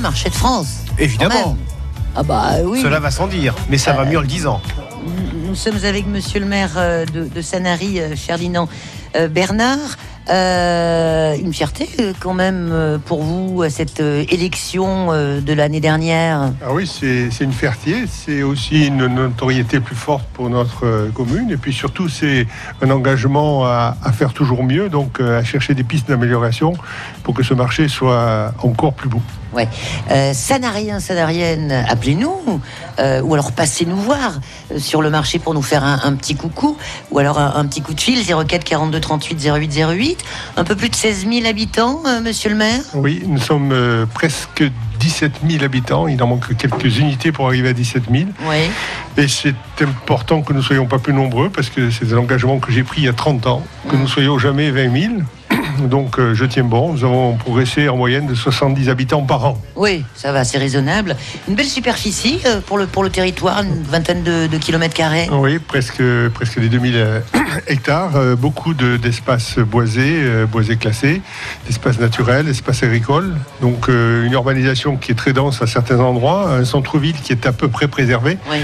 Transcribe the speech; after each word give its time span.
marché 0.00 0.28
de 0.30 0.34
France. 0.34 0.80
Évidemment. 0.98 1.56
Ah 2.16 2.22
bah 2.22 2.54
oui. 2.64 2.80
Cela 2.82 2.98
va 3.00 3.10
sans 3.10 3.28
dire, 3.28 3.54
mais 3.68 3.78
ça 3.78 3.92
va 3.92 4.02
Euh, 4.02 4.06
mieux 4.06 4.18
en 4.18 4.22
le 4.22 4.26
disant. 4.26 4.60
Nous 5.46 5.54
sommes 5.54 5.84
avec 5.84 6.06
monsieur 6.06 6.40
le 6.40 6.46
maire 6.46 6.72
euh, 6.76 7.04
de, 7.06 7.24
de 7.28 7.42
Sanary, 7.42 8.00
euh, 8.00 8.16
Ferdinand 8.16 8.68
Bernard. 9.30 9.96
Euh, 10.28 11.34
une 11.36 11.52
fierté 11.52 11.88
quand 12.20 12.34
même 12.34 13.00
pour 13.06 13.22
vous, 13.24 13.62
euh, 13.62 13.68
cette 13.68 13.98
élection 13.98 15.08
de 15.12 15.52
l'année 15.52 15.80
dernière. 15.80 16.52
Ah 16.64 16.72
oui, 16.72 16.86
c'est 16.86 17.40
une 17.40 17.52
fierté, 17.52 18.04
c'est 18.08 18.42
aussi 18.44 18.86
une 18.86 19.06
notoriété 19.06 19.80
plus 19.80 19.96
forte 19.96 20.24
pour 20.32 20.48
notre 20.48 21.10
commune, 21.14 21.50
et 21.50 21.56
puis 21.56 21.72
surtout 21.72 22.08
c'est 22.08 22.46
un 22.82 22.90
engagement 22.90 23.64
à, 23.64 23.96
à 24.04 24.12
faire 24.12 24.32
toujours 24.32 24.62
mieux, 24.62 24.88
donc 24.88 25.20
à 25.20 25.42
chercher 25.42 25.74
des 25.74 25.82
pistes 25.82 26.08
d'amélioration 26.08 26.74
pour 27.24 27.34
que 27.34 27.42
ce 27.42 27.54
marché 27.54 27.88
soit 27.88 28.52
encore 28.62 28.94
plus 28.94 29.08
beau. 29.08 29.22
Ouais. 29.52 29.68
Euh, 30.10 30.32
Sanariens, 30.32 31.00
Sanariennes, 31.00 31.72
appelez-nous, 31.88 32.60
euh, 32.98 33.20
ou 33.22 33.34
alors 33.34 33.52
passez 33.52 33.84
nous 33.84 33.96
voir 33.96 34.40
euh, 34.72 34.78
sur 34.78 35.02
le 35.02 35.10
marché 35.10 35.38
pour 35.38 35.54
nous 35.54 35.62
faire 35.62 35.84
un, 35.84 36.00
un 36.04 36.14
petit 36.14 36.36
coucou, 36.36 36.76
ou 37.10 37.18
alors 37.18 37.38
un, 37.38 37.54
un 37.56 37.66
petit 37.66 37.82
coup 37.82 37.94
de 37.94 38.00
fil, 38.00 38.20
04 38.24 38.62
42 38.64 39.00
38 39.00 39.44
08 39.44 39.80
08. 39.92 40.24
Un 40.56 40.64
peu 40.64 40.76
plus 40.76 40.88
de 40.88 40.94
16 40.94 41.26
000 41.28 41.46
habitants, 41.46 42.00
euh, 42.06 42.20
monsieur 42.20 42.50
le 42.50 42.56
maire 42.56 42.80
Oui, 42.94 43.22
nous 43.26 43.40
sommes 43.40 43.72
euh, 43.72 44.06
presque 44.06 44.62
17 45.00 45.32
000 45.48 45.64
habitants, 45.64 46.06
il 46.08 46.22
en 46.22 46.26
manque 46.26 46.54
quelques 46.56 46.98
unités 46.98 47.32
pour 47.32 47.46
arriver 47.46 47.70
à 47.70 47.72
17 47.72 48.04
000, 48.10 48.24
Oui. 48.48 48.56
et 49.16 49.28
c'est 49.28 49.54
important 49.80 50.42
que 50.42 50.52
nous 50.52 50.62
soyons 50.62 50.86
pas 50.86 50.98
plus 50.98 51.14
nombreux, 51.14 51.48
parce 51.48 51.70
que 51.70 51.90
c'est 51.90 52.12
un 52.12 52.18
engagement 52.18 52.58
que 52.58 52.70
j'ai 52.70 52.82
pris 52.82 53.00
il 53.00 53.04
y 53.04 53.08
a 53.08 53.12
30 53.14 53.46
ans, 53.46 53.62
que 53.90 53.96
nous 53.96 54.06
soyons 54.08 54.38
jamais 54.38 54.70
20 54.70 55.00
000. 55.00 55.12
Donc 55.88 56.18
euh, 56.18 56.34
je 56.34 56.44
tiens 56.44 56.64
bon, 56.64 56.92
nous 56.92 57.04
avons 57.04 57.36
progressé 57.36 57.88
en 57.88 57.96
moyenne 57.96 58.26
de 58.26 58.34
70 58.34 58.88
habitants 58.88 59.22
par 59.22 59.44
an. 59.44 59.60
Oui, 59.76 60.04
ça 60.14 60.32
va, 60.32 60.44
c'est 60.44 60.58
raisonnable. 60.58 61.16
Une 61.48 61.54
belle 61.54 61.66
superficie 61.66 62.40
euh, 62.46 62.60
pour, 62.60 62.78
le, 62.78 62.86
pour 62.86 63.02
le 63.02 63.10
territoire, 63.10 63.62
une 63.62 63.82
vingtaine 63.82 64.22
de, 64.22 64.46
de 64.46 64.56
kilomètres 64.58 64.94
carrés. 64.94 65.28
Oui, 65.32 65.58
presque, 65.58 66.02
presque 66.34 66.60
des 66.60 66.68
2000 66.68 66.92
euh, 66.96 67.20
hectares, 67.66 68.36
beaucoup 68.36 68.74
de- 68.74 68.96
d'espaces 68.96 69.58
boisés, 69.58 70.22
boisés 70.50 70.76
classés, 70.76 71.22
d'espaces 71.66 71.98
naturels, 71.98 72.46
d'espaces 72.46 72.82
agricoles. 72.82 73.34
Donc 73.60 73.88
une 73.88 74.32
urbanisation 74.32 74.96
qui 74.96 75.12
est 75.12 75.14
très 75.14 75.32
dense 75.32 75.60
à 75.62 75.66
certains 75.66 75.98
endroits, 76.00 76.50
un 76.52 76.64
centre-ville 76.64 77.16
qui 77.22 77.32
est 77.32 77.46
à 77.46 77.52
peu 77.52 77.68
près 77.68 77.88
préservé, 77.88 78.38
Oui. 78.50 78.58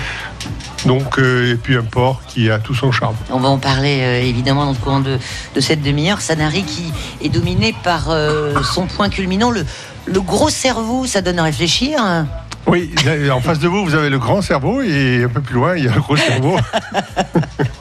Donc, 0.87 1.19
euh, 1.19 1.53
et 1.53 1.57
puis 1.57 1.77
un 1.77 1.83
port 1.83 2.23
qui 2.27 2.51
a 2.51 2.59
tout 2.59 2.75
son 2.75 2.93
charme. 2.93 3.17
On 3.31 3.39
va 3.39 3.49
en 3.49 3.59
parler 3.59 3.99
euh, 4.03 4.23
évidemment 4.23 4.65
dans 4.65 4.73
le 4.73 4.77
courant 4.79 5.01
de, 5.01 5.19
de 5.55 5.61
cette 5.61 5.83
demi-heure. 5.83 6.21
Sanary 6.21 6.63
qui 6.63 6.93
est 7.23 7.29
dominé 7.29 7.75
par 7.83 8.11
euh, 8.11 8.63
son 8.63 8.87
point 8.87 9.09
culminant, 9.09 9.51
le, 9.51 9.65
le 10.07 10.21
gros 10.21 10.49
cerveau, 10.51 11.05
ça 11.07 11.21
donne 11.23 11.39
à 11.39 11.43
réfléchir. 11.45 11.99
hein. 12.01 12.27
Oui, 12.69 12.93
en 13.33 13.41
face 13.41 13.61
de 13.61 13.69
vous, 13.69 13.85
vous 13.85 13.95
avez 13.95 14.11
le 14.11 14.19
grand 14.19 14.43
cerveau 14.43 14.83
et 14.83 15.23
un 15.25 15.29
peu 15.29 15.41
plus 15.41 15.55
loin, 15.55 15.77
il 15.77 15.85
y 15.85 15.89
a 15.89 15.95
le 15.95 16.01
gros 16.01 16.17
cerveau. 16.17 16.57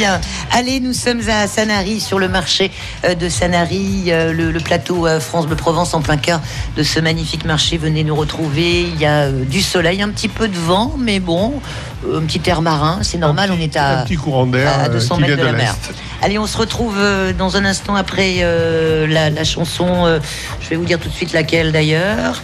Bien. 0.00 0.18
Allez, 0.50 0.80
nous 0.80 0.94
sommes 0.94 1.20
à 1.28 1.46
Sanary, 1.46 2.00
sur 2.00 2.18
le 2.18 2.26
marché 2.26 2.70
euh, 3.04 3.14
de 3.14 3.28
Sanary, 3.28 4.04
euh, 4.08 4.32
le, 4.32 4.50
le 4.50 4.58
plateau 4.60 5.06
euh, 5.06 5.20
France 5.20 5.46
Bleu 5.46 5.56
Provence 5.56 5.92
en 5.92 6.00
plein 6.00 6.16
cœur 6.16 6.40
de 6.74 6.82
ce 6.82 7.00
magnifique 7.00 7.44
marché. 7.44 7.76
Venez 7.76 8.02
nous 8.02 8.16
retrouver. 8.16 8.80
Il 8.84 8.98
y 8.98 9.04
a 9.04 9.28
du 9.30 9.60
soleil, 9.60 10.00
un 10.00 10.08
petit 10.08 10.28
peu 10.28 10.48
de 10.48 10.56
vent, 10.56 10.94
mais 10.98 11.20
bon, 11.20 11.60
un 12.10 12.20
petit 12.22 12.40
air 12.48 12.62
marin, 12.62 13.00
c'est 13.02 13.18
normal. 13.18 13.50
On 13.52 13.60
est 13.60 13.76
à, 13.76 14.00
un 14.00 14.04
petit 14.04 14.16
courant 14.16 14.46
d'air 14.46 14.72
à 14.72 14.84
euh, 14.86 14.88
200 14.88 15.16
qui 15.16 15.24
vient 15.24 15.36
mètres 15.36 15.42
de, 15.42 15.46
de 15.48 15.52
la 15.52 15.62
mer. 15.64 15.76
Allez, 16.22 16.38
on 16.38 16.46
se 16.46 16.56
retrouve 16.56 16.96
dans 17.36 17.58
un 17.58 17.66
instant 17.66 17.94
après 17.94 18.36
euh, 18.38 19.06
la, 19.06 19.28
la 19.28 19.44
chanson. 19.44 20.06
euh, 20.06 20.18
je 20.62 20.70
vais 20.70 20.76
vous 20.76 20.86
dire 20.86 20.98
tout 20.98 21.10
de 21.10 21.14
suite 21.14 21.34
laquelle 21.34 21.72
d'ailleurs. 21.72 22.40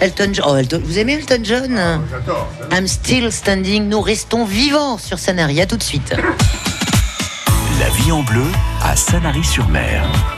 Elton 0.00 0.30
John. 0.32 0.44
Oh, 0.48 0.56
Elton- 0.56 0.82
Vous 0.84 0.98
aimez 0.98 1.12
Elton 1.12 1.38
John? 1.44 1.78
J'adore. 2.10 2.48
I'm 2.72 2.88
still 2.88 3.30
standing. 3.30 3.88
Nous 3.88 4.00
restons 4.00 4.44
vivants 4.44 4.98
sur 4.98 5.20
Sanary. 5.20 5.60
À 5.60 5.66
tout 5.66 5.76
de 5.76 5.84
suite. 5.84 6.12
La 7.86 7.92
vie 7.92 8.10
en 8.10 8.24
bleu 8.24 8.50
à 8.82 8.96
Sanary-sur-Mer. 8.96 10.35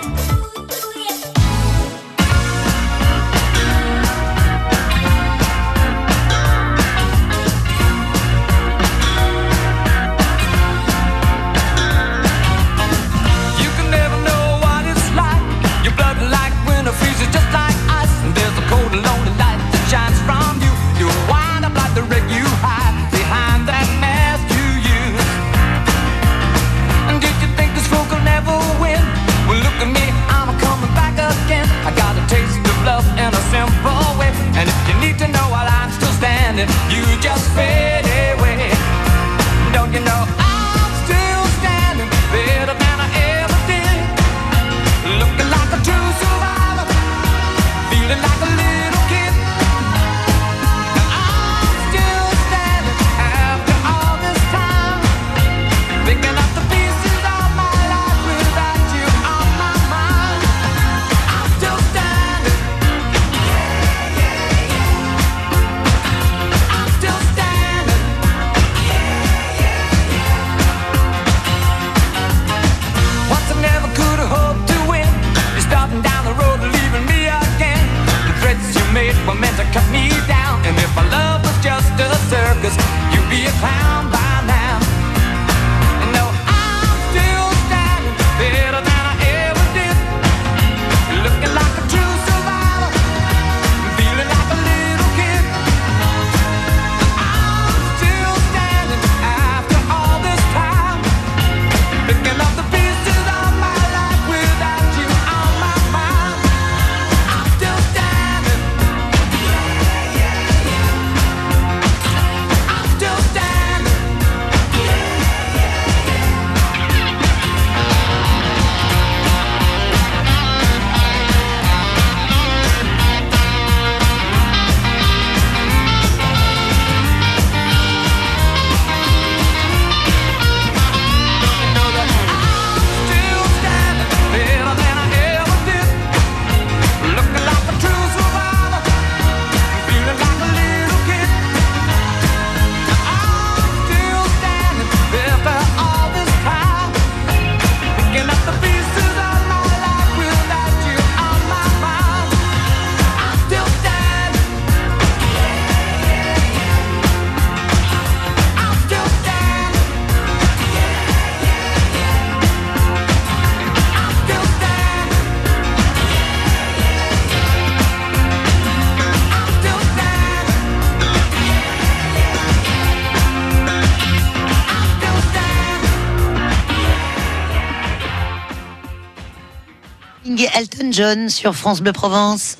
Et 180.40 180.46
Elton 180.56 180.92
John 180.92 181.28
sur 181.28 181.56
France 181.56 181.80
Bleu 181.80 181.92
Provence. 181.92 182.58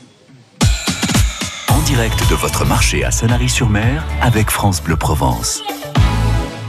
En 1.69 1.79
direct 1.83 2.19
de 2.29 2.35
votre 2.35 2.65
marché 2.65 3.05
à 3.05 3.13
Sanary-sur-Mer 3.13 4.05
avec 4.21 4.51
France 4.51 4.83
Bleu 4.83 4.97
Provence. 4.97 5.63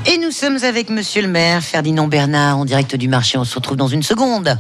Et 0.06 0.20
nous 0.20 0.30
sommes 0.30 0.64
avec 0.64 0.92
Monsieur 0.92 1.24
le 1.24 1.28
maire 1.28 1.64
Ferdinand 1.64 2.08
Bernard 2.08 2.60
en 2.60 2.66
direct 2.66 2.96
du 2.96 3.08
marché. 3.08 3.40
On 3.40 3.44
se 3.44 3.56
retrouve 3.56 3.76
dans 3.76 3.88
une 3.88 4.04
seconde. 4.04 4.60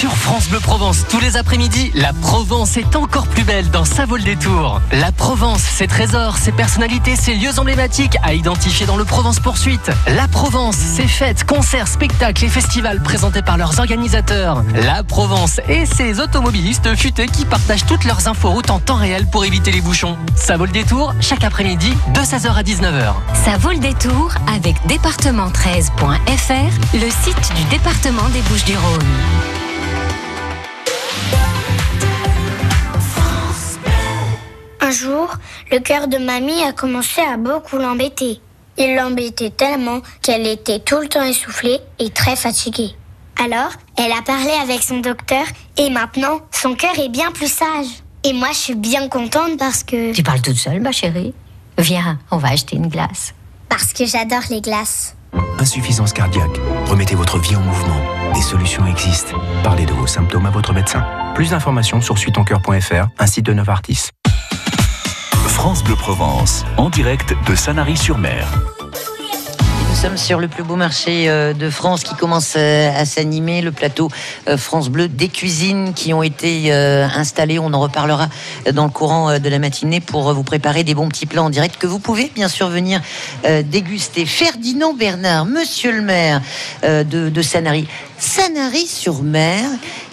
Sur 0.00 0.16
France 0.16 0.48
Bleu 0.48 0.60
Provence, 0.60 1.04
tous 1.10 1.20
les 1.20 1.36
après-midi, 1.36 1.92
la 1.94 2.14
Provence 2.14 2.78
est 2.78 2.96
encore 2.96 3.26
plus 3.26 3.44
belle 3.44 3.68
dans 3.68 3.84
sa 3.84 4.06
vol 4.06 4.22
des 4.22 4.34
tours. 4.34 4.80
La 4.92 5.12
Provence, 5.12 5.60
ses 5.60 5.88
trésors, 5.88 6.38
ses 6.38 6.52
personnalités, 6.52 7.16
ses 7.16 7.34
lieux 7.34 7.58
emblématiques 7.58 8.16
à 8.22 8.32
identifier 8.32 8.86
dans 8.86 8.96
le 8.96 9.04
Provence 9.04 9.40
Poursuite. 9.40 9.90
La 10.06 10.26
Provence, 10.26 10.76
ses 10.76 11.06
fêtes, 11.06 11.44
concerts, 11.44 11.86
spectacles 11.86 12.46
et 12.46 12.48
festivals 12.48 13.02
présentés 13.02 13.42
par 13.42 13.58
leurs 13.58 13.78
organisateurs. 13.78 14.64
La 14.86 15.02
Provence 15.02 15.60
et 15.68 15.84
ses 15.84 16.18
automobilistes 16.18 16.96
futés 16.96 17.26
qui 17.26 17.44
partagent 17.44 17.84
toutes 17.84 18.06
leurs 18.06 18.26
inforoutes 18.26 18.70
en 18.70 18.78
temps 18.78 18.96
réel 18.96 19.26
pour 19.26 19.44
éviter 19.44 19.70
les 19.70 19.82
bouchons. 19.82 20.16
Ça 20.34 20.56
vaut 20.56 20.64
le 20.64 20.72
détour 20.72 21.12
chaque 21.20 21.44
après-midi 21.44 21.92
de 22.14 22.20
16h 22.20 22.54
à 22.54 22.62
19h. 22.62 23.12
Ça 23.44 23.58
vaut 23.58 23.72
le 23.72 23.80
détour 23.80 24.32
avec 24.50 24.76
département13.fr, 24.88 26.94
le 26.94 27.10
site 27.22 27.54
du 27.54 27.64
département 27.64 28.30
des 28.30 28.40
Bouches-du-Rhône. 28.40 29.04
Un 34.82 34.90
jour, 34.92 35.28
le 35.70 35.78
cœur 35.78 36.08
de 36.08 36.18
mamie 36.18 36.62
a 36.62 36.72
commencé 36.72 37.20
à 37.20 37.36
beaucoup 37.36 37.76
l'embêter. 37.76 38.40
Il 38.76 38.96
l'embêtait 38.96 39.50
tellement 39.50 40.00
qu'elle 40.22 40.46
était 40.46 40.80
tout 40.80 40.98
le 40.98 41.08
temps 41.08 41.22
essoufflée 41.22 41.78
et 41.98 42.10
très 42.10 42.34
fatiguée. 42.34 42.96
Alors, 43.40 43.70
elle 43.96 44.10
a 44.12 44.22
parlé 44.22 44.50
avec 44.62 44.82
son 44.82 44.98
docteur 44.98 45.44
et 45.76 45.90
maintenant, 45.90 46.40
son 46.50 46.74
cœur 46.74 46.98
est 46.98 47.08
bien 47.08 47.30
plus 47.30 47.52
sage. 47.52 47.86
Et 48.24 48.32
moi, 48.32 48.48
je 48.52 48.58
suis 48.58 48.74
bien 48.74 49.08
contente 49.08 49.58
parce 49.58 49.84
que... 49.84 50.12
Tu 50.12 50.22
parles 50.22 50.42
toute 50.42 50.56
seule, 50.56 50.80
ma 50.80 50.92
chérie 50.92 51.34
Viens, 51.78 52.18
on 52.30 52.36
va 52.36 52.48
acheter 52.48 52.76
une 52.76 52.88
glace. 52.88 53.32
Parce 53.68 53.92
que 53.92 54.04
j'adore 54.04 54.42
les 54.50 54.60
glaces. 54.60 55.14
Insuffisance 55.58 56.12
cardiaque. 56.12 56.58
Remettez 56.86 57.14
votre 57.14 57.38
vie 57.38 57.56
en 57.56 57.60
mouvement. 57.60 58.00
Des 58.34 58.42
solutions 58.42 58.86
existent. 58.86 59.36
Parlez 59.62 59.86
de 59.86 59.92
vos 59.92 60.06
symptômes 60.06 60.46
à 60.46 60.50
votre 60.50 60.72
médecin. 60.72 61.04
Plus 61.34 61.50
d'informations 61.50 62.00
sur 62.00 62.18
suitoncoeur.fr, 62.18 63.08
un 63.18 63.26
site 63.26 63.46
de 63.46 63.52
Novartis. 63.52 64.10
France 65.46 65.84
Bleu 65.84 65.96
Provence, 65.96 66.64
en 66.76 66.88
direct 66.88 67.34
de 67.46 67.54
Sanary-sur-Mer. 67.54 68.46
Nous 70.00 70.06
sommes 70.06 70.16
sur 70.16 70.40
le 70.40 70.48
plus 70.48 70.62
beau 70.62 70.76
marché 70.76 71.28
euh, 71.28 71.52
de 71.52 71.68
France 71.68 72.04
qui 72.04 72.14
commence 72.14 72.54
euh, 72.56 72.90
à 72.96 73.04
s'animer, 73.04 73.60
le 73.60 73.70
plateau 73.70 74.08
euh, 74.48 74.56
France 74.56 74.88
Bleu, 74.88 75.08
des 75.08 75.28
cuisines 75.28 75.92
qui 75.92 76.14
ont 76.14 76.22
été 76.22 76.72
installées. 76.72 77.58
On 77.58 77.74
en 77.74 77.80
reparlera 77.80 78.30
dans 78.72 78.84
le 78.84 78.90
courant 78.90 79.38
de 79.38 79.48
la 79.50 79.58
matinée 79.58 80.00
pour 80.00 80.32
vous 80.32 80.42
préparer 80.42 80.84
des 80.84 80.94
bons 80.94 81.08
petits 81.10 81.26
plats 81.26 81.42
en 81.42 81.50
direct 81.50 81.76
que 81.76 81.86
vous 81.86 81.98
pouvez 81.98 82.32
bien 82.34 82.48
sûr 82.48 82.68
venir 82.68 83.02
déguster. 83.64 84.24
Ferdinand 84.24 84.94
Bernard, 84.94 85.44
monsieur 85.44 85.92
le 85.92 86.00
maire 86.00 86.40
de, 86.82 87.02
de 87.04 87.42
Sanary. 87.42 87.86
Sanary-sur-Mer, 88.16 89.64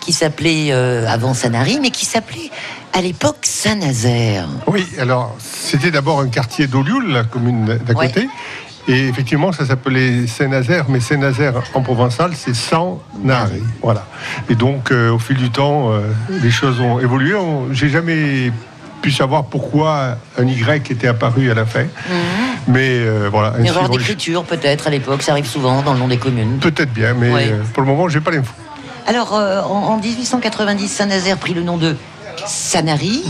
qui 0.01 0.11
s'appelait 0.11 0.71
avant 0.71 1.33
Sanary, 1.33 1.79
mais 1.81 1.91
qui 1.91 2.05
s'appelait 2.05 2.51
à 2.91 3.01
l'époque 3.01 3.39
Saint-Nazaire. 3.43 4.47
Oui, 4.67 4.85
alors 4.99 5.35
c'était 5.39 5.91
d'abord 5.91 6.19
un 6.19 6.29
quartier 6.29 6.67
d'Olioul, 6.67 7.11
la 7.11 7.23
commune 7.23 7.79
d'à 7.85 7.93
Ouais. 7.93 8.11
Et 8.89 9.07
effectivement, 9.09 9.51
ça 9.51 9.65
s'appelait 9.65 10.27
Saint-Nazaire, 10.27 10.85
mais 10.87 10.99
Saint-Nazaire 11.01 11.55
en 11.73 11.81
provençal, 11.81 12.31
c'est 12.35 12.55
sans 12.55 13.01
Nari. 13.21 13.61
Voilà. 13.81 14.05
Et 14.49 14.55
donc, 14.55 14.91
euh, 14.91 15.11
au 15.11 15.19
fil 15.19 15.35
du 15.37 15.49
temps, 15.49 15.91
euh, 15.91 16.01
les 16.41 16.51
choses 16.51 16.79
ont 16.79 16.97
évolué. 16.99 17.35
On- 17.35 17.73
J'ai 17.73 17.89
jamais 17.89 18.51
pu 19.01 19.11
savoir 19.11 19.43
pourquoi 19.45 20.17
un 20.39 20.45
Y 20.47 20.89
était 20.91 21.07
apparu 21.07 21.51
à 21.51 21.53
la 21.53 21.65
fin. 21.65 21.83
Mais 22.67 22.99
euh, 23.01 23.29
voilà. 23.31 23.53
Une 23.59 23.65
erreur 23.65 23.89
d'écriture 23.89 24.43
peut-être 24.43 24.87
à 24.87 24.89
l'époque, 24.89 25.21
ça 25.21 25.33
arrive 25.33 25.45
souvent 25.47 25.81
dans 25.81 25.93
le 25.93 25.99
nom 25.99 26.07
des 26.07 26.17
communes. 26.17 26.57
Peut-être 26.59 26.93
bien, 26.93 27.13
mais 27.13 27.31
Ouais. 27.31 27.47
euh, 27.51 27.63
pour 27.73 27.83
le 27.83 27.87
moment, 27.89 28.07
j'ai 28.09 28.21
pas 28.21 28.31
l'info. 28.31 28.53
Alors, 29.05 29.33
en, 29.33 29.93
en 29.93 29.97
1890, 29.99 30.87
Saint-Nazaire 30.89 31.37
prit 31.37 31.53
le 31.53 31.61
nom 31.63 31.77
de 31.77 31.95
Sanary. 32.45 33.23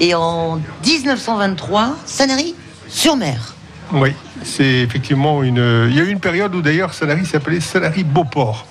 Et 0.00 0.14
en 0.14 0.60
1923, 0.84 1.96
Sanary-sur-Mer. 2.06 3.54
Oui, 3.92 4.12
c'est 4.42 4.64
effectivement 4.64 5.42
une. 5.42 5.88
Il 5.88 5.96
y 5.96 6.00
a 6.00 6.04
eu 6.04 6.10
une 6.10 6.20
période 6.20 6.54
où 6.54 6.62
d'ailleurs 6.62 6.94
Sanary 6.94 7.24
s'appelait 7.24 7.60
Sanary 7.60 8.04
Beauport. 8.04 8.66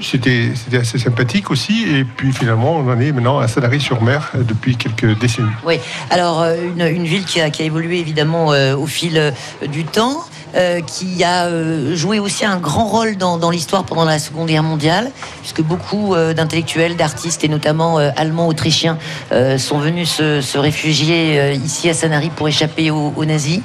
C'était 0.00 0.52
assez 0.74 0.98
sympathique 0.98 1.50
aussi. 1.50 1.84
Et 1.88 2.04
puis 2.04 2.32
finalement, 2.32 2.76
on 2.76 2.88
en 2.88 3.00
est 3.00 3.12
maintenant 3.12 3.38
à 3.38 3.48
Sanary-sur-Mer 3.48 4.30
euh, 4.34 4.42
depuis 4.42 4.76
quelques 4.76 5.18
décennies. 5.18 5.48
Oui, 5.66 5.80
alors 6.10 6.42
euh, 6.42 6.56
une, 6.76 7.04
ville 7.04 7.24
qui 7.24 7.40
a, 7.40 7.50
qui 7.50 7.62
a 7.62 7.64
évolué 7.64 7.98
évidemment 7.98 8.52
euh, 8.52 8.76
au 8.76 8.86
fil 8.86 9.18
euh, 9.18 9.32
du 9.66 9.84
temps, 9.84 10.24
qui 10.86 11.22
a 11.24 11.46
joué 11.94 12.18
aussi 12.18 12.46
un 12.46 12.56
grand 12.56 12.86
rôle 12.86 13.18
dans, 13.18 13.36
dans 13.36 13.50
l'histoire 13.50 13.84
pendant 13.84 14.06
la 14.06 14.18
Seconde 14.18 14.48
Guerre 14.48 14.62
mondiale, 14.62 15.10
puisque 15.40 15.60
beaucoup 15.60 16.16
d'intellectuels, 16.34 16.96
d'artistes 16.96 17.44
et 17.44 17.48
notamment 17.48 17.98
allemands, 17.98 18.48
autrichiens 18.48 18.96
sont 19.58 19.78
venus 19.78 20.08
se, 20.08 20.40
se 20.40 20.56
réfugier 20.56 21.52
ici 21.52 21.90
à 21.90 21.94
Sanary 21.94 22.30
pour 22.30 22.48
échapper 22.48 22.90
aux 22.90 23.24
nazis. 23.26 23.60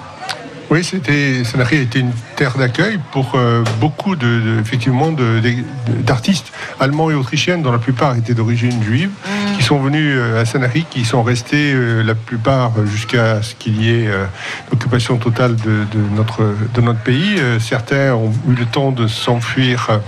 Oui, 0.74 0.84
c'était 0.84 1.44
Sanary 1.44 1.78
a 1.78 1.82
été 1.82 2.00
une 2.00 2.14
terre 2.36 2.58
d'accueil 2.58 2.98
pour 3.12 3.34
euh, 3.36 3.64
beaucoup 3.80 4.16
de, 4.16 4.26
de- 4.26 4.60
effectivement 4.60 5.12
de- 5.12 5.40
de- 5.40 6.02
d'artistes 6.02 6.52
allemands 6.80 7.12
et 7.12 7.14
autrichiens, 7.14 7.60
dont 7.60 7.72
la 7.72 7.78
plupart 7.78 8.16
étaient 8.18 8.34
d'origine 8.34 8.82
juive, 8.82 9.12
qui 9.56 9.62
sont 9.62 9.80
venus 9.80 10.16
euh, 10.18 10.42
à 10.42 10.46
Sanary, 10.46 10.88
qui 10.90 11.06
sont 11.06 11.22
restés 11.22 11.74
euh, 11.76 12.02
la 12.02 12.16
plupart 12.16 12.72
jusqu'à 12.88 13.44
ce 13.44 13.54
qu'il 13.54 13.84
y 13.84 13.92
ait 13.92 14.08
euh, 14.08 14.26
l'occupation 14.72 15.18
totale 15.18 15.56
de, 15.58 15.86
notre 16.16 16.42
de 16.74 16.82
notre 16.82 17.02
pays. 17.02 17.36
Certains 17.60 18.16
ont 18.16 18.32
eu 18.50 18.56
le 18.56 18.66
temps 18.66 18.92
de 18.92 19.06
s'enfuir. 19.06 20.00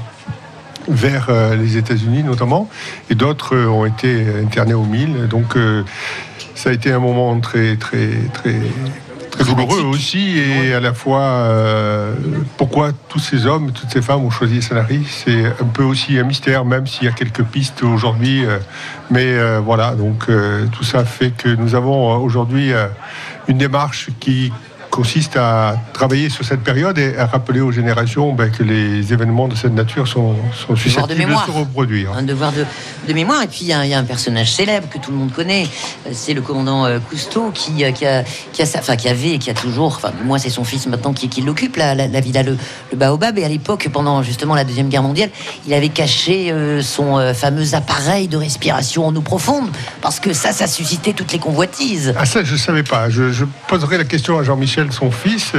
vers 0.87 1.29
les 1.61 1.77
États-Unis 1.77 2.23
notamment, 2.23 2.69
et 3.09 3.15
d'autres 3.15 3.55
ont 3.55 3.85
été 3.85 4.25
internés 4.43 4.75
au 4.75 4.83
mille. 4.83 5.27
Donc 5.27 5.57
ça 6.53 6.69
a 6.69 6.73
été 6.73 6.91
un 6.91 6.99
moment 6.99 7.39
très 7.39 7.75
très 7.75 8.09
très 8.33 8.55
très 9.35 9.43
douloureux 9.43 9.83
aussi, 9.83 10.37
et 10.39 10.73
à 10.73 10.79
la 10.79 10.93
fois 10.93 11.21
euh, 11.21 12.13
pourquoi 12.57 12.91
tous 13.09 13.19
ces 13.19 13.45
hommes, 13.45 13.71
toutes 13.71 13.91
ces 13.91 14.01
femmes 14.01 14.23
ont 14.23 14.29
choisi 14.29 14.61
Sanary, 14.61 15.01
c'est 15.09 15.45
un 15.45 15.67
peu 15.73 15.83
aussi 15.83 16.17
un 16.17 16.23
mystère, 16.23 16.65
même 16.65 16.87
s'il 16.87 17.05
y 17.05 17.07
a 17.07 17.11
quelques 17.11 17.43
pistes 17.43 17.83
aujourd'hui. 17.83 18.45
euh, 18.45 18.59
mais 19.11 19.25
euh, 19.25 19.59
voilà, 19.63 19.95
donc 19.95 20.25
euh, 20.29 20.65
tout 20.71 20.83
ça 20.83 21.05
fait 21.05 21.31
que 21.31 21.49
nous 21.49 21.75
avons 21.75 22.15
aujourd'hui 22.17 22.71
une 23.47 23.57
démarche 23.57 24.09
qui 24.19 24.51
consiste 24.89 25.35
à 25.35 25.75
travailler 25.91 26.29
sur 26.29 26.45
cette 26.45 26.61
période 26.61 26.97
et 26.97 27.17
à 27.17 27.25
rappeler 27.25 27.59
aux 27.59 27.71
générations 27.71 28.31
ben, 28.31 28.49
que 28.49 28.63
les 28.63 29.11
événements 29.11 29.49
de 29.49 29.55
cette 29.55 29.73
nature 29.73 30.07
sont, 30.07 30.35
sont 30.53 30.75
susceptibles 30.75 31.31
de, 31.31 31.35
se 31.35 31.51
reproduire. 31.51 32.13
un 32.15 32.23
devoir 32.23 32.53
de, 32.53 32.65
de 33.05 33.13
mémoire. 33.13 33.41
Et 33.43 33.47
puis 33.47 33.59
il 33.61 33.67
y, 33.67 33.73
a, 33.73 33.99
un 33.99 34.03
personnage 34.03 34.51
célèbre 34.51 34.87
que 34.89 34.97
tout 34.97 35.11
le 35.11 35.17
monde 35.17 35.31
connaît, 35.31 35.67
Euh, 36.05 36.11
c'est 36.13 36.33
le 36.33 36.41
commandant 36.41 36.85
euh, 36.85 36.99
Cousteau 36.99 37.51
qui, 37.53 37.83
euh, 37.83 37.91
qui, 37.91 38.05
a, 38.05 38.23
qui, 38.51 38.61
a 38.61 38.65
enfin, 38.77 38.95
qui 38.95 39.07
avait 39.09 39.31
et 39.31 39.39
qui 39.39 39.49
a 39.49 39.53
toujours, 39.53 39.87
enfin 39.87 40.11
moi 40.23 40.39
c'est 40.39 40.49
son 40.49 40.63
fils 40.63 40.87
maintenant 40.87 41.13
qui, 41.13 41.29
qui 41.29 41.41
l'occupe, 41.41 41.75
la, 41.77 41.95
la, 41.95 42.07
la 42.07 42.19
villa 42.19 42.43
le, 42.43 42.57
Baobab. 42.95 43.37
Et 43.37 43.45
à 43.45 43.49
l'époque, 43.49 43.89
pendant 43.91 44.23
justement 44.23 44.55
la 44.55 44.63
Deuxième 44.63 44.89
Guerre 44.89 45.03
mondiale, 45.03 45.29
il 45.67 45.73
avait 45.73 45.89
caché 45.89 46.53
son 46.81 47.33
fameux 47.33 47.73
appareil 47.75 48.27
de 48.27 48.37
respiration 48.37 49.07
en 49.07 49.15
eau 49.15 49.21
profonde, 49.21 49.69
parce 50.01 50.19
que 50.19 50.33
ça, 50.33 50.51
ça 50.51 50.67
suscitait 50.67 51.13
toutes 51.13 51.31
les 51.33 51.39
convoitises. 51.39 52.13
Ah 52.17 52.25
ça, 52.25 52.43
je 52.43 52.55
savais 52.55 52.83
pas. 52.83 53.09
Je, 53.09 53.31
je 53.31 53.45
poserai 53.67 53.97
la 53.97 54.05
question 54.05 54.39
à 54.39 54.43
Jean-Michel, 54.43 54.91
son 54.91 55.11
fils. 55.11 55.53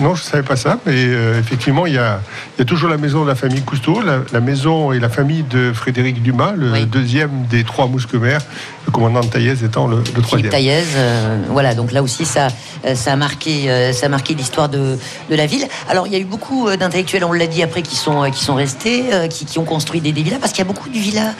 Non, 0.00 0.14
je 0.14 0.22
savais 0.22 0.42
pas 0.42 0.56
ça. 0.56 0.78
Mais 0.86 1.04
effectivement, 1.38 1.86
il 1.86 1.94
y, 1.94 1.98
a, 1.98 2.20
y 2.58 2.62
a 2.62 2.64
toujours 2.64 2.88
la 2.88 2.96
maison 2.98 3.22
de 3.22 3.28
la 3.28 3.34
famille 3.34 3.62
Cousteau, 3.62 4.00
la, 4.02 4.20
la 4.32 4.40
maison 4.40 4.92
et 4.92 4.98
la 4.98 5.08
famille 5.08 5.44
de 5.44 5.72
Frédéric 5.72 6.22
Dumas, 6.22 6.52
le 6.56 6.73
Oui. 6.80 6.86
deuxième 6.86 7.46
des 7.50 7.64
trois 7.64 7.86
mousquetaires, 7.86 8.40
le 8.86 8.92
commandant 8.92 9.20
de 9.20 9.26
Taillez 9.26 9.64
étant 9.64 9.86
le, 9.86 10.02
le 10.14 10.22
troisième. 10.22 10.50
Taillez, 10.50 10.82
euh, 10.96 11.38
voilà, 11.48 11.74
donc 11.74 11.92
là 11.92 12.02
aussi 12.02 12.24
ça, 12.24 12.48
euh, 12.84 12.94
ça 12.94 13.12
a 13.12 13.16
marqué, 13.16 13.70
euh, 13.70 13.92
ça 13.92 14.06
a 14.06 14.08
marqué 14.08 14.34
l'histoire 14.34 14.68
de, 14.68 14.98
de 15.30 15.34
la 15.34 15.46
ville. 15.46 15.66
Alors 15.88 16.06
il 16.06 16.12
y 16.12 16.16
a 16.16 16.18
eu 16.18 16.24
beaucoup 16.24 16.68
euh, 16.68 16.76
d'intellectuels, 16.76 17.24
on 17.24 17.32
l'a 17.32 17.46
dit 17.46 17.62
après, 17.62 17.82
qui 17.82 17.96
sont, 17.96 18.30
qui 18.30 18.44
sont 18.44 18.54
restés, 18.54 19.04
qui, 19.30 19.44
qui 19.44 19.58
ont 19.58 19.64
construit 19.64 20.00
des, 20.00 20.12
des 20.12 20.22
villas, 20.22 20.38
parce 20.40 20.52
qu'il 20.52 20.64
y 20.64 20.68
a 20.68 20.72
beaucoup 20.72 20.88
de 20.88 20.98
villas 20.98 21.34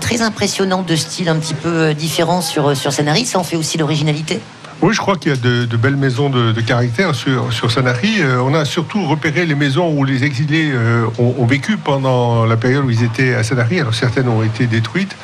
très 0.00 0.22
impressionnantes, 0.22 0.86
de 0.86 0.96
style 0.96 1.28
un 1.28 1.36
petit 1.36 1.54
peu 1.54 1.94
différent 1.94 2.40
sur, 2.40 2.76
sur 2.76 2.92
Sanary. 2.92 3.24
Ça 3.26 3.38
en 3.38 3.44
fait 3.44 3.56
aussi 3.56 3.78
l'originalité. 3.78 4.40
Oui, 4.82 4.92
je 4.92 4.98
crois 5.00 5.16
qu'il 5.16 5.32
y 5.32 5.34
a 5.34 5.38
de, 5.38 5.64
de 5.64 5.76
belles 5.78 5.96
maisons 5.96 6.28
de, 6.28 6.52
de 6.52 6.60
caractère 6.60 7.14
sur, 7.14 7.50
sur 7.52 7.72
Sanary. 7.72 8.16
Euh, 8.20 8.40
on 8.42 8.52
a 8.52 8.66
surtout 8.66 9.06
repéré 9.06 9.46
les 9.46 9.54
maisons 9.54 9.90
où 9.90 10.04
les 10.04 10.22
exilés 10.22 10.70
euh, 10.72 11.06
ont, 11.18 11.34
ont 11.38 11.46
vécu 11.46 11.78
pendant 11.78 12.44
la 12.44 12.56
période 12.58 12.84
où 12.84 12.90
ils 12.90 13.02
étaient 13.02 13.34
à 13.34 13.42
Sanary. 13.42 13.80
Alors 13.80 13.94
certaines 13.94 14.28
ont 14.28 14.42
été 14.42 14.66
détruites, 14.66 15.16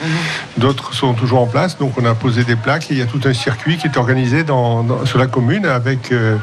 d'autres 0.56 0.94
sont 0.94 1.12
toujours 1.12 1.40
en 1.42 1.46
place. 1.46 1.76
Donc 1.78 1.92
on 2.00 2.04
a 2.06 2.14
posé 2.14 2.44
des 2.44 2.56
plaques 2.56 2.90
et 2.90 2.94
il 2.94 2.98
y 2.98 3.02
a 3.02 3.06
tout 3.06 3.20
un 3.24 3.34
circuit 3.34 3.76
qui 3.76 3.86
est 3.88 3.96
organisé 3.98 4.42
dans, 4.42 4.82
dans- 4.84 5.04
sur 5.04 5.18
la 5.18 5.26
commune 5.26 5.66
avec, 5.66 6.12
euh, 6.12 6.36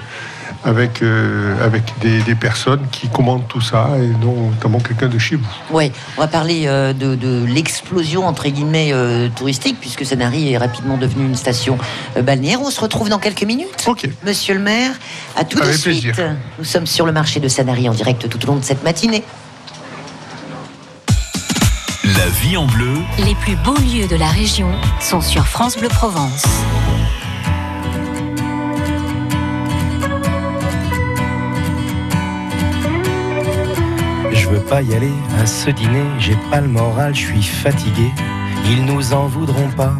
avec, 0.65 1.01
euh, 1.01 1.55
avec 1.65 1.83
des, 2.01 2.21
des 2.21 2.35
personnes 2.35 2.85
qui 2.91 3.07
commandent 3.07 3.47
tout 3.47 3.61
ça, 3.61 3.89
et 3.97 4.07
dont 4.21 4.49
notamment 4.49 4.79
quelqu'un 4.79 5.07
de 5.07 5.17
chez 5.17 5.35
vous. 5.37 5.47
Ouais, 5.71 5.91
on 6.17 6.21
va 6.21 6.27
parler 6.27 6.63
euh, 6.67 6.91
de, 6.93 7.15
de 7.15 7.45
l'explosion 7.45 8.27
entre 8.27 8.47
guillemets 8.49 8.89
euh, 8.91 9.29
touristique, 9.35 9.77
puisque 9.79 10.05
Sanary 10.05 10.51
est 10.53 10.57
rapidement 10.57 10.97
devenue 10.97 11.25
une 11.25 11.35
station 11.35 11.77
euh, 12.17 12.21
balnéaire. 12.21 12.59
On 12.61 12.69
se 12.71 12.81
retrouve 12.81 13.09
dans 13.09 13.19
quelques 13.19 13.43
minutes. 13.43 13.85
Ok. 13.87 14.09
Monsieur 14.25 14.53
le 14.55 14.59
maire, 14.61 14.91
à 15.37 15.45
tout 15.45 15.57
de 15.59 15.63
Avec 15.63 15.75
suite. 15.77 16.01
plaisir. 16.13 16.35
Nous 16.57 16.65
sommes 16.65 16.87
sur 16.87 17.05
le 17.05 17.11
marché 17.11 17.39
de 17.39 17.47
Sanary 17.47 17.87
en 17.87 17.93
direct 17.93 18.27
tout 18.27 18.43
au 18.43 18.47
long 18.47 18.55
de 18.57 18.63
cette 18.65 18.83
matinée. 18.83 19.23
La 22.17 22.25
vie 22.41 22.57
en 22.57 22.65
bleu, 22.65 22.95
Les 23.23 23.35
plus 23.35 23.55
beaux 23.57 23.77
lieux 23.77 24.07
de 24.07 24.15
la 24.15 24.27
région 24.27 24.69
sont 24.99 25.21
sur 25.21 25.47
France 25.47 25.77
Bleu 25.77 25.87
Provence. 25.89 26.43
Veux 34.49 34.61
pas 34.61 34.81
y 34.81 34.95
aller 34.95 35.13
à 35.41 35.45
ce 35.45 35.69
dîner, 35.69 36.03
j'ai 36.17 36.37
pas 36.49 36.59
le 36.59 36.67
moral, 36.67 37.13
je 37.13 37.27
suis 37.27 37.43
fatigué. 37.43 38.11
Ils 38.65 38.83
nous 38.85 39.13
en 39.13 39.27
voudront 39.27 39.69
pas, 39.77 39.93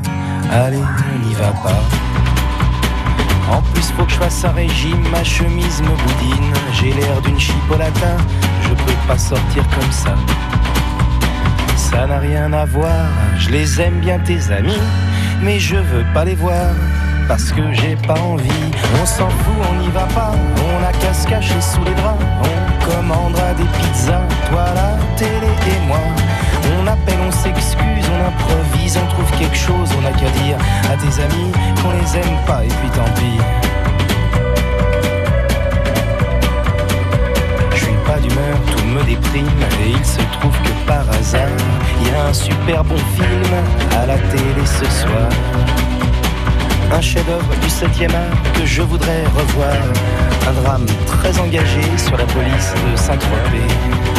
allez, 0.51 0.77
on 0.77 1.27
n'y 1.27 1.33
va 1.35 1.51
pas. 1.63 1.83
En 3.51 3.61
plus, 3.61 3.91
faut 3.91 4.05
que 4.05 4.11
je 4.11 4.17
fasse 4.17 4.43
un 4.45 4.51
régime, 4.51 5.03
ma 5.11 5.23
chemise 5.23 5.81
me 5.81 5.87
boudine. 5.87 6.53
J'ai 6.73 6.93
l'air 6.93 7.21
d'une 7.21 7.39
chipolata, 7.39 8.17
je 8.63 8.69
peux 8.69 8.97
pas 9.07 9.17
sortir 9.17 9.63
comme 9.69 9.91
ça. 9.91 10.15
Ça 11.75 12.07
n'a 12.07 12.19
rien 12.19 12.51
à 12.53 12.65
voir, 12.65 13.05
je 13.37 13.49
les 13.49 13.81
aime 13.81 13.99
bien 13.99 14.19
tes 14.19 14.51
amis, 14.51 14.81
mais 15.41 15.59
je 15.59 15.75
veux 15.75 16.05
pas 16.13 16.25
les 16.25 16.35
voir. 16.35 16.73
Parce 17.27 17.51
que 17.51 17.61
j'ai 17.73 17.95
pas 18.07 18.19
envie, 18.19 18.49
on 18.99 19.05
s'en 19.05 19.29
fout, 19.29 19.53
on 19.71 19.75
n'y 19.83 19.89
va 19.89 20.07
pas, 20.07 20.31
on 20.33 20.83
a 20.83 20.91
qu'à 20.93 21.13
se 21.13 21.27
cacher 21.27 21.61
sous 21.61 21.83
les 21.83 21.93
draps, 21.93 22.19
commandera 22.89 23.53
des 23.53 23.63
pizzas, 23.63 24.27
toi 24.49 24.65
la 24.75 24.97
télé 25.15 25.51
et 25.73 25.87
moi. 25.87 25.99
On 26.81 26.87
appelle, 26.87 27.19
on 27.27 27.31
s'excuse, 27.31 28.05
on 28.13 28.27
improvise, 28.27 28.97
on 28.97 29.07
trouve 29.07 29.31
quelque 29.37 29.55
chose, 29.55 29.89
on 29.99 30.05
a 30.05 30.11
qu'à 30.11 30.29
dire 30.41 30.57
à 30.91 30.95
tes 30.95 31.21
amis 31.21 31.51
qu'on 31.81 31.91
les 31.91 32.17
aime 32.17 32.37
pas 32.45 32.63
et 32.63 32.67
puis 32.67 32.89
tant 32.89 33.11
pis. 33.15 33.39
Je 37.71 37.83
suis 37.83 37.99
pas 38.05 38.19
d'humeur, 38.19 38.57
tout 38.71 38.85
me 38.85 39.03
déprime 39.03 39.47
et 39.83 39.89
il 39.91 40.05
se 40.05 40.21
trouve 40.39 40.57
que 40.63 40.87
par 40.87 41.09
hasard, 41.11 41.57
il 42.01 42.07
y 42.07 42.15
a 42.15 42.25
un 42.27 42.33
super 42.33 42.83
bon 42.83 42.97
film 42.97 43.53
à 44.01 44.05
la 44.05 44.17
télé 44.17 44.65
ce 44.65 44.85
soir. 44.85 45.78
Un 46.91 47.01
chef-d'œuvre 47.01 47.55
du 47.61 47.67
7e 47.67 48.13
art 48.13 48.53
que 48.53 48.65
je 48.65 48.81
voudrais 48.81 49.23
revoir. 49.25 49.75
Un 50.47 50.53
drame 50.61 50.85
très 51.05 51.37
engagé 51.39 51.81
sur 51.97 52.17
la 52.17 52.25
police 52.25 52.73
de 52.91 52.97
Saint-Tropez. 52.97 54.18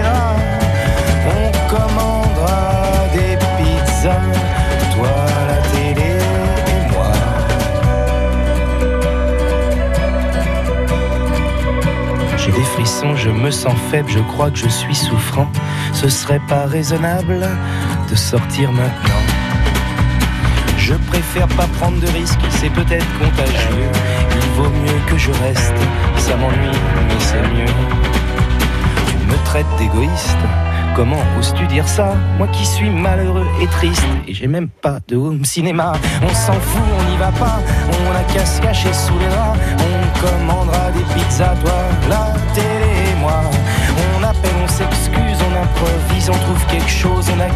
Je 13.15 13.29
me 13.29 13.49
sens 13.49 13.73
faible, 13.89 14.09
je 14.09 14.19
crois 14.19 14.51
que 14.51 14.57
je 14.57 14.67
suis 14.67 14.93
souffrant. 14.93 15.47
Ce 15.91 16.07
serait 16.07 16.41
pas 16.47 16.65
raisonnable 16.65 17.47
de 18.09 18.15
sortir 18.15 18.71
maintenant. 18.71 19.23
Je 20.77 20.93
préfère 20.93 21.47
pas 21.47 21.65
prendre 21.79 21.99
de 21.99 22.07
risques, 22.07 22.39
c'est 22.49 22.69
peut-être 22.69 23.05
contagieux. 23.19 23.89
Il 24.35 24.49
vaut 24.51 24.69
mieux 24.69 24.99
que 25.07 25.17
je 25.17 25.31
reste, 25.31 25.73
ça 26.17 26.35
m'ennuie, 26.37 26.79
mais 27.07 27.19
c'est 27.19 27.41
mieux. 27.41 27.73
Tu 29.07 29.27
me 29.27 29.45
traites 29.45 29.65
d'égoïste. 29.79 30.37
Comment 30.95 31.23
oses-tu 31.39 31.65
dire 31.67 31.87
ça? 31.87 32.15
Moi 32.37 32.47
qui 32.49 32.65
suis 32.65 32.89
malheureux 32.89 33.47
et 33.61 33.67
triste 33.67 34.05
Et 34.27 34.33
j'ai 34.33 34.47
même 34.47 34.67
pas 34.67 34.99
de 35.07 35.15
home 35.15 35.45
cinéma 35.45 35.93
On 36.21 36.33
s'en 36.33 36.53
fout, 36.53 36.81
on 36.99 37.09
n'y 37.09 37.17
va 37.17 37.31
pas 37.31 37.59
On 37.87 38.15
a 38.15 38.23
qu'à 38.33 38.45
se 38.45 38.61
sous 38.61 39.17
les 39.17 39.27
draps 39.27 39.57
On 39.79 40.19
commandera 40.19 40.91
des 40.91 41.00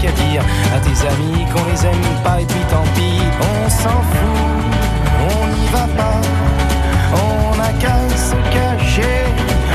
qu'à 0.05 0.11
dire 0.11 0.43
À 0.75 0.79
tes 0.79 1.07
amis 1.07 1.45
qu'on 1.51 1.63
les 1.71 1.85
aime 1.85 2.23
pas 2.23 2.41
Et 2.41 2.45
puis 2.45 2.59
tant 2.69 2.83
pis, 2.95 3.21
on 3.41 3.69
s'en 3.69 4.01
fout 4.11 4.43
On 5.29 5.47
n'y 5.47 5.67
va 5.71 5.87
pas 5.97 6.21
On 7.13 7.59
a 7.59 7.71
qu'à 7.79 7.97
se 8.15 8.35
cacher 8.53 9.25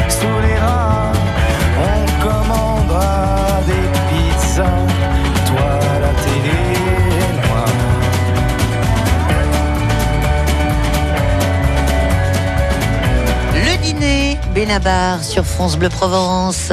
sous 0.08 0.38
les 0.42 0.54
draps 0.58 1.18
on 1.82 2.22
commandera 2.22 3.60
des 3.66 3.87
pizzas, 4.08 4.87
toi 5.46 5.70
la 6.02 6.12
télé 6.22 6.60
moi. 7.49 7.64
Le 13.54 13.82
dîner, 13.82 14.38
Benabar 14.54 15.22
sur 15.25 15.44
France 15.44 15.78
Bleu 15.78 15.88
Provence. 15.88 16.72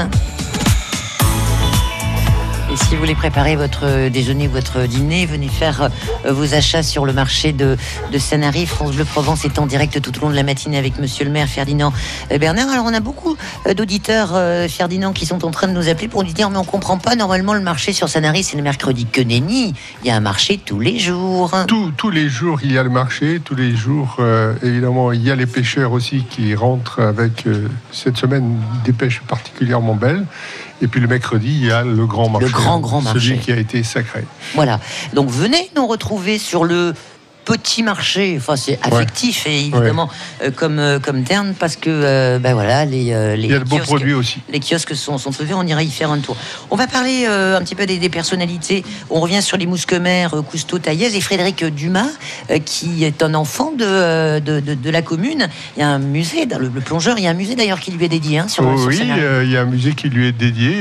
Si 2.77 2.93
vous 2.93 2.99
voulez 3.01 3.15
préparer 3.15 3.55
votre 3.55 4.07
déjeuner, 4.09 4.47
votre 4.47 4.83
dîner, 4.83 5.25
venez 5.25 5.49
faire 5.49 5.89
euh, 6.25 6.31
vos 6.31 6.53
achats 6.53 6.83
sur 6.83 7.05
le 7.05 7.11
marché 7.11 7.51
de, 7.51 7.75
Sanary. 8.17 8.65
France 8.65 8.95
Bleu 8.95 9.03
Provence 9.03 9.43
est 9.45 9.59
en 9.59 9.65
direct 9.65 10.01
tout 10.01 10.17
au 10.17 10.21
long 10.21 10.29
de 10.29 10.35
la 10.35 10.43
matinée 10.43 10.77
avec 10.77 10.97
monsieur 10.97 11.25
le 11.25 11.31
maire 11.31 11.47
Ferdinand 11.47 11.91
euh, 12.31 12.37
Bernard. 12.37 12.69
Alors 12.69 12.85
on 12.85 12.93
a 12.93 12.99
beaucoup 13.01 13.35
euh, 13.67 13.73
d'auditeurs, 13.73 14.31
euh, 14.33 14.67
Ferdinand, 14.69 15.11
qui 15.11 15.25
sont 15.25 15.43
en 15.43 15.51
train 15.51 15.67
de 15.67 15.73
nous 15.73 15.89
appeler 15.89 16.07
pour 16.07 16.23
nous 16.23 16.31
dire 16.31 16.49
mais 16.49 16.57
on 16.57 16.63
comprend 16.63 16.97
pas, 16.97 17.15
normalement 17.15 17.53
le 17.53 17.59
marché 17.61 17.91
sur 17.93 18.07
Sanary 18.09 18.43
c'est 18.43 18.55
le 18.57 18.63
mercredi. 18.63 19.05
Que 19.05 19.21
nenni 19.21 19.73
Il 20.03 20.07
y 20.07 20.11
a 20.11 20.15
un 20.15 20.21
marché 20.21 20.57
tous 20.63 20.79
les 20.79 20.97
jours. 20.99 21.51
Tous- 21.67 21.91
tous 21.97 22.09
les 22.09 22.29
jours, 22.29 22.59
il 22.63 22.71
y 22.71 22.77
a 22.77 22.83
le 22.83 22.89
marché. 22.89 23.41
Tous 23.43 23.55
les 23.55 23.75
jours, 23.75 24.17
euh, 24.19 24.53
évidemment, 24.63 25.11
il 25.11 25.23
y 25.23 25.31
a 25.31 25.35
les 25.35 25.45
pêcheurs 25.45 25.91
aussi 25.91 26.23
qui 26.29 26.55
rentrent 26.55 27.01
avec 27.01 27.47
euh, 27.47 27.67
cette 27.91 28.17
semaine 28.17 28.57
des 28.85 28.93
pêches 28.93 29.21
particulièrement 29.27 29.95
belles. 29.95 30.25
Et 30.81 30.87
puis 30.87 30.99
le 30.99 31.07
mercredi, 31.07 31.49
il 31.49 31.65
y 31.65 31.71
a 31.71 31.83
le 31.83 32.05
grand 32.05 32.29
marché. 32.29 32.49
grand, 32.49 32.79
grand 32.79 33.01
marché. 33.01 33.19
Celui 33.19 33.39
qui 33.39 33.51
a 33.51 33.57
été 33.57 33.83
sacré. 33.83 34.25
Voilà. 34.53 34.79
Donc 35.13 35.29
venez 35.29 35.71
nous 35.75 35.87
retrouver 35.87 36.37
sur 36.37 36.65
le 36.65 36.93
petit 37.47 37.81
marché. 37.81 38.35
Enfin, 38.37 38.55
c'est 38.57 38.77
affectif 38.83 39.47
et 39.47 39.59
évidemment 39.67 40.09
euh, 40.43 40.51
comme 40.51 40.79
euh, 40.79 40.99
comme 40.99 41.23
terme 41.23 41.53
parce 41.57 41.75
que 41.77 41.89
euh, 41.89 42.39
ben 42.39 42.53
voilà 42.53 42.83
les 42.85 43.05
les 43.37 43.43
Il 43.45 43.51
y 43.51 43.53
a 43.53 43.59
de 43.59 43.63
beaux 43.63 43.77
kiosques- 43.77 43.85
produits 43.85 44.13
aussi. 44.13 44.39
Les 44.51 44.59
kiosques 44.59 44.95
sont, 44.95 45.17
sont 45.17 45.31
on 45.55 45.65
ira 45.65 45.81
y 45.81 45.89
faire 45.89 46.11
un 46.11 46.19
tour. 46.19 46.35
On 46.71 46.75
va 46.75 46.87
parler 46.87 47.25
euh, 47.27 47.57
un 47.57 47.61
petit 47.61 47.75
peu 47.75 47.85
des, 47.85 47.97
des 47.99 48.09
personnalités. 48.09 48.83
On 49.09 49.19
revient 49.21 49.41
sur 49.41 49.55
les 49.57 49.65
mousquemères 49.65 50.31
Cousteau, 50.49 50.77
Taillez 50.79 51.15
et 51.15 51.21
Frédéric 51.21 51.63
Dumas, 51.65 52.09
euh, 52.51 52.59
qui 52.59 53.05
est 53.05 53.23
un 53.23 53.33
enfant 53.33 53.71
de, 53.71 54.39
de, 54.39 54.59
de- 54.59 54.73
de 54.73 54.89
la 54.89 55.01
commune. 55.01 55.47
Il 55.77 55.79
y 55.79 55.83
a 55.83 55.87
un 55.89 55.99
musée, 55.99 56.45
dans 56.45 56.59
le, 56.59 56.69
le 56.73 56.81
plongeur, 56.81 57.17
il 57.17 57.23
y 57.23 57.27
a 57.27 57.29
un 57.29 57.33
musée 57.33 57.55
d'ailleurs 57.55 57.79
qui 57.79 57.91
lui 57.91 58.03
est 58.05 58.09
dédié 58.09 58.39
hein, 58.39 58.47
sur, 58.49 58.63
sur 58.77 58.87
oui, 58.87 58.99
il 58.99 59.51
y 59.51 59.57
a 59.57 59.61
un 59.61 59.65
musée 59.65 59.93
qui 59.93 60.09
lui 60.09 60.27
est 60.27 60.31
dédié. 60.31 60.73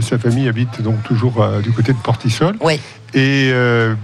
sa 0.00 0.18
famille 0.18 0.48
habite 0.48 0.80
donc 0.80 1.02
toujours 1.02 1.44
du 1.62 1.72
côté 1.72 1.92
de 1.92 1.98
Portisol. 1.98 2.54
Ouais. 2.60 2.78
Et 3.14 3.50
euh, 3.52 3.94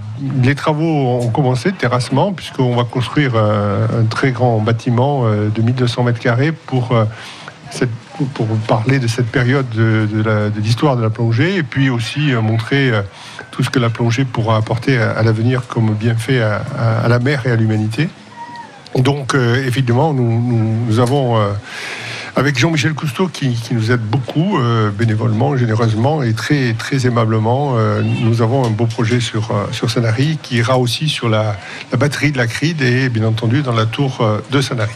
les 0.43 0.55
travaux 0.55 0.85
ont 0.85 1.31
commencé 1.31 1.73
terrassement, 1.73 2.33
puisqu'on 2.33 2.76
va 2.76 2.85
construire 2.85 3.33
euh, 3.35 3.87
un 4.02 4.05
très 4.05 4.31
grand 4.31 4.59
bâtiment 4.61 5.23
euh, 5.25 5.49
de 5.49 5.62
1200 5.62 6.05
mètres 6.05 6.21
carrés 6.21 6.52
pour, 6.52 6.95
pour- 8.35 8.47
parler 8.69 9.00
de 9.00 9.09
cette 9.09 9.26
période 9.26 9.69
de, 9.71 10.07
l'histoire 10.61 10.97
de 10.97 11.02
la 11.02 11.11
plongée, 11.11 11.57
et 11.57 11.62
puis 11.62 11.90
aussi 11.90 12.33
montrer 12.35 12.93
tout 13.50 13.64
ce 13.64 13.71
que 13.71 13.79
la 13.79 13.90
plongée 13.90 14.25
pourra 14.25 14.57
apporter 14.57 14.99
à, 14.99 15.23
l'avenir 15.23 15.67
comme 15.67 15.95
bienfait 15.95 16.40
à, 16.40 17.09
la 17.09 17.19
mer 17.19 17.43
et 17.47 17.50
à 17.50 17.57
l'humanité. 17.57 18.09
Donc, 18.97 19.35
euh, 19.35 19.64
évidemment, 19.67 20.12
nous, 20.12 20.99
avons 20.99 21.37
Avec 22.37 22.58
Jean-Michel 22.58 22.94
Cousteau 22.94 23.28
qui, 23.28 23.54
qui 23.54 23.75
nous 23.75 23.90
aide 23.90 24.00
beaucoup, 24.00 24.58
euh, 24.58 24.90
bénévolement, 24.90 25.56
généreusement 25.56 26.22
et 26.22 26.32
très, 26.32 26.75
très 26.75 27.06
aimablement. 27.06 27.75
Euh, 27.76 28.02
nous 28.02 28.42
avons 28.42 28.64
un 28.64 28.70
beau 28.70 28.87
projet 28.87 29.20
sur, 29.20 29.50
euh, 29.50 29.66
sur 29.72 29.90
Sanary 29.90 30.38
qui 30.42 30.56
ira 30.56 30.78
aussi 30.78 31.08
sur 31.08 31.28
la, 31.28 31.56
la 31.90 31.99
batterie 31.99 32.32
de 32.32 32.38
la 32.38 32.46
CRID 32.46 32.82
et 32.82 33.08
bien 33.08 33.25
entendu 33.25 33.62
dans 33.62 33.72
la 33.72 33.87
tour 33.87 34.26
de 34.50 34.60
Sanary. 34.60 34.92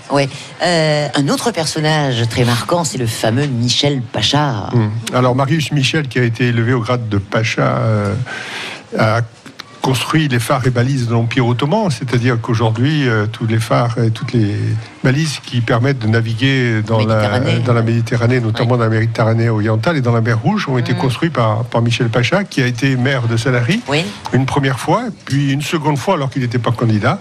Euh, 0.62 1.08
un 1.14 1.28
autre 1.28 1.50
personnage 1.50 2.28
très 2.28 2.44
marquant, 2.44 2.84
c'est 2.84 2.98
le 2.98 3.06
fameux 3.06 3.46
Michel 3.46 4.00
Pacha. 4.00 4.68
Hum. 4.72 4.90
Alors 5.12 5.34
Marius 5.34 5.72
Michel, 5.72 6.08
qui 6.08 6.18
a 6.18 6.24
été 6.24 6.46
élevé 6.48 6.72
au 6.72 6.80
grade 6.80 7.08
de 7.08 7.18
Pacha, 7.18 7.82
construit 9.84 10.28
les 10.28 10.38
phares 10.38 10.66
et 10.66 10.70
balises 10.70 11.08
de 11.08 11.12
l'Empire 11.12 11.46
ottoman, 11.46 11.90
c'est-à-dire 11.90 12.40
qu'aujourd'hui, 12.40 13.06
euh, 13.06 13.26
tous 13.26 13.46
les 13.46 13.58
phares 13.58 13.98
et 13.98 14.10
toutes 14.10 14.32
les 14.32 14.56
balises 15.04 15.40
qui 15.44 15.60
permettent 15.60 15.98
de 15.98 16.06
naviguer 16.06 16.80
dans 16.80 16.96
la, 17.04 17.04
Méditerranée. 17.04 17.58
dans 17.66 17.74
la 17.74 17.82
Méditerranée, 17.82 18.40
notamment 18.40 18.78
dans 18.78 18.84
la 18.84 18.88
Méditerranée 18.88 19.50
orientale 19.50 19.98
et 19.98 20.00
dans 20.00 20.12
la 20.14 20.22
mer 20.22 20.38
Rouge, 20.40 20.66
ont 20.70 20.78
été 20.78 20.94
Mhm. 20.94 20.98
construits 21.00 21.28
par, 21.28 21.64
par 21.64 21.82
Michel 21.82 22.08
Pacha, 22.08 22.44
qui 22.44 22.62
a 22.62 22.66
été 22.66 22.96
maire 22.96 23.28
de 23.28 23.36
Sanary 23.36 23.82
Oui. 23.88 24.02
une 24.32 24.46
première 24.46 24.80
fois, 24.80 25.02
puis 25.26 25.52
une 25.52 25.60
seconde 25.60 25.98
fois 25.98 26.14
alors 26.14 26.30
qu'il 26.30 26.40
n'était 26.40 26.58
pas 26.58 26.72
candidat. 26.72 27.20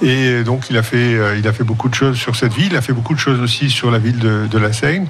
Et 0.00 0.44
donc 0.44 0.66
il 0.70 0.76
a, 0.78 0.84
fait, 0.84 0.96
euh, 1.14 1.36
il 1.36 1.48
a 1.48 1.52
fait 1.52 1.64
beaucoup 1.64 1.88
de 1.88 1.94
choses 1.96 2.16
sur 2.16 2.36
cette 2.36 2.52
ville, 2.54 2.68
il 2.70 2.76
a 2.76 2.80
fait 2.80 2.92
beaucoup 2.92 3.14
de 3.14 3.18
choses 3.18 3.40
aussi 3.40 3.70
sur 3.70 3.90
la 3.90 3.98
ville 3.98 4.20
de, 4.20 4.46
de 4.48 4.58
la 4.58 4.72
Seine. 4.72 5.08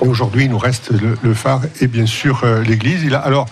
Aujourd'hui, 0.00 0.44
il 0.44 0.50
nous 0.50 0.58
reste 0.58 0.90
le, 0.90 1.16
le 1.22 1.34
phare 1.34 1.62
et 1.80 1.86
bien 1.86 2.04
sûr 2.06 2.42
euh, 2.44 2.62
l'église. 2.62 3.02
Il 3.02 3.14
a, 3.14 3.18
alors, 3.18 3.46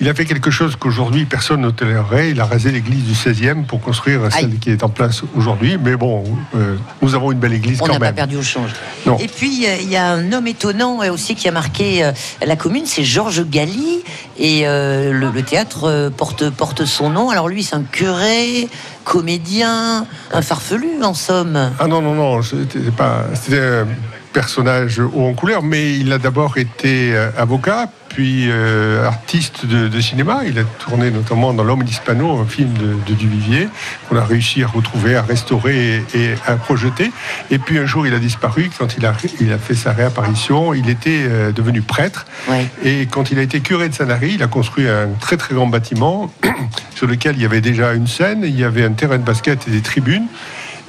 il 0.00 0.08
a 0.08 0.14
fait 0.14 0.24
quelque 0.24 0.50
chose 0.50 0.74
qu'aujourd'hui 0.76 1.26
personne 1.26 1.60
ne 1.60 1.70
tolérerait. 1.70 2.30
Il 2.30 2.40
a 2.40 2.46
rasé 2.46 2.70
l'église 2.72 3.04
du 3.04 3.12
16e 3.12 3.64
pour 3.64 3.80
construire 3.82 4.32
celle 4.32 4.58
qui 4.58 4.70
est 4.70 4.82
en 4.82 4.88
place 4.88 5.22
aujourd'hui. 5.36 5.76
Mais 5.82 5.96
bon, 5.96 6.24
euh, 6.56 6.76
nous 7.02 7.14
avons 7.14 7.32
une 7.32 7.38
belle 7.38 7.52
église 7.52 7.80
On 7.82 7.86
quand 7.86 7.92
n'a 7.92 7.98
pas 7.98 8.06
même. 8.06 8.14
perdu 8.14 8.36
au 8.36 8.42
change. 8.42 8.70
Non. 9.04 9.18
Et 9.18 9.28
puis, 9.28 9.66
euh, 9.66 9.76
il 9.82 9.90
y 9.90 9.96
a 9.96 10.10
un 10.12 10.32
homme 10.32 10.46
étonnant 10.46 11.02
euh, 11.02 11.12
aussi 11.12 11.34
qui 11.34 11.46
a 11.48 11.52
marqué 11.52 12.10
la 12.44 12.56
commune, 12.56 12.86
c'est 12.86 13.04
Georges 13.04 13.44
Galli. 13.48 14.00
Et 14.38 14.62
le, 14.64 15.30
le 15.30 15.42
théâtre 15.42 16.10
porte, 16.16 16.48
porte 16.48 16.86
son 16.86 17.10
nom. 17.10 17.28
Alors 17.28 17.46
lui, 17.48 17.62
c'est 17.62 17.76
un 17.76 17.82
curé, 17.82 18.68
comédien, 19.04 20.06
un 20.32 20.42
farfelu 20.42 21.02
en 21.02 21.12
somme. 21.12 21.72
Ah 21.78 21.86
non, 21.86 22.00
non, 22.00 22.14
non, 22.14 22.42
c'était 22.42 22.90
pas. 22.90 23.24
C'était 23.34 23.82
personnage 24.32 25.00
haut 25.00 25.26
en 25.26 25.34
couleur, 25.34 25.62
mais 25.62 25.96
il 25.98 26.12
a 26.12 26.18
d'abord 26.18 26.58
été 26.58 27.14
euh, 27.14 27.30
avocat, 27.36 27.90
puis 28.08 28.46
euh, 28.48 29.06
artiste 29.06 29.66
de, 29.66 29.88
de 29.88 30.00
cinéma. 30.00 30.40
Il 30.46 30.58
a 30.58 30.64
tourné 30.64 31.10
notamment 31.10 31.52
dans 31.52 31.64
L'Homme 31.64 31.84
d'Hispano, 31.84 32.38
un 32.38 32.44
film 32.44 32.72
de, 32.74 32.96
de 33.06 33.14
Duvivier, 33.14 33.68
qu'on 34.08 34.16
a 34.16 34.24
réussi 34.24 34.62
à 34.62 34.66
retrouver, 34.66 35.16
à 35.16 35.22
restaurer 35.22 36.02
et, 36.14 36.18
et 36.18 36.34
à 36.46 36.56
projeter. 36.56 37.10
Et 37.50 37.58
puis 37.58 37.78
un 37.78 37.86
jour, 37.86 38.06
il 38.06 38.14
a 38.14 38.18
disparu. 38.18 38.70
Quand 38.78 38.96
il 38.96 39.06
a, 39.06 39.14
il 39.40 39.52
a 39.52 39.58
fait 39.58 39.74
sa 39.74 39.92
réapparition, 39.92 40.74
il 40.74 40.88
était 40.90 41.22
euh, 41.22 41.52
devenu 41.52 41.82
prêtre. 41.82 42.26
Ouais. 42.48 42.66
Et 42.84 43.06
quand 43.06 43.30
il 43.30 43.38
a 43.38 43.42
été 43.42 43.60
curé 43.60 43.88
de 43.88 43.94
Sanary, 43.94 44.32
il 44.34 44.42
a 44.42 44.48
construit 44.48 44.88
un 44.88 45.08
très 45.20 45.36
très 45.36 45.54
grand 45.54 45.66
bâtiment 45.66 46.32
sur 46.94 47.06
lequel 47.06 47.36
il 47.36 47.42
y 47.42 47.44
avait 47.44 47.60
déjà 47.60 47.94
une 47.94 48.06
scène, 48.06 48.42
il 48.44 48.58
y 48.58 48.64
avait 48.64 48.84
un 48.84 48.92
terrain 48.92 49.18
de 49.18 49.24
basket 49.24 49.66
et 49.68 49.70
des 49.70 49.82
tribunes. 49.82 50.26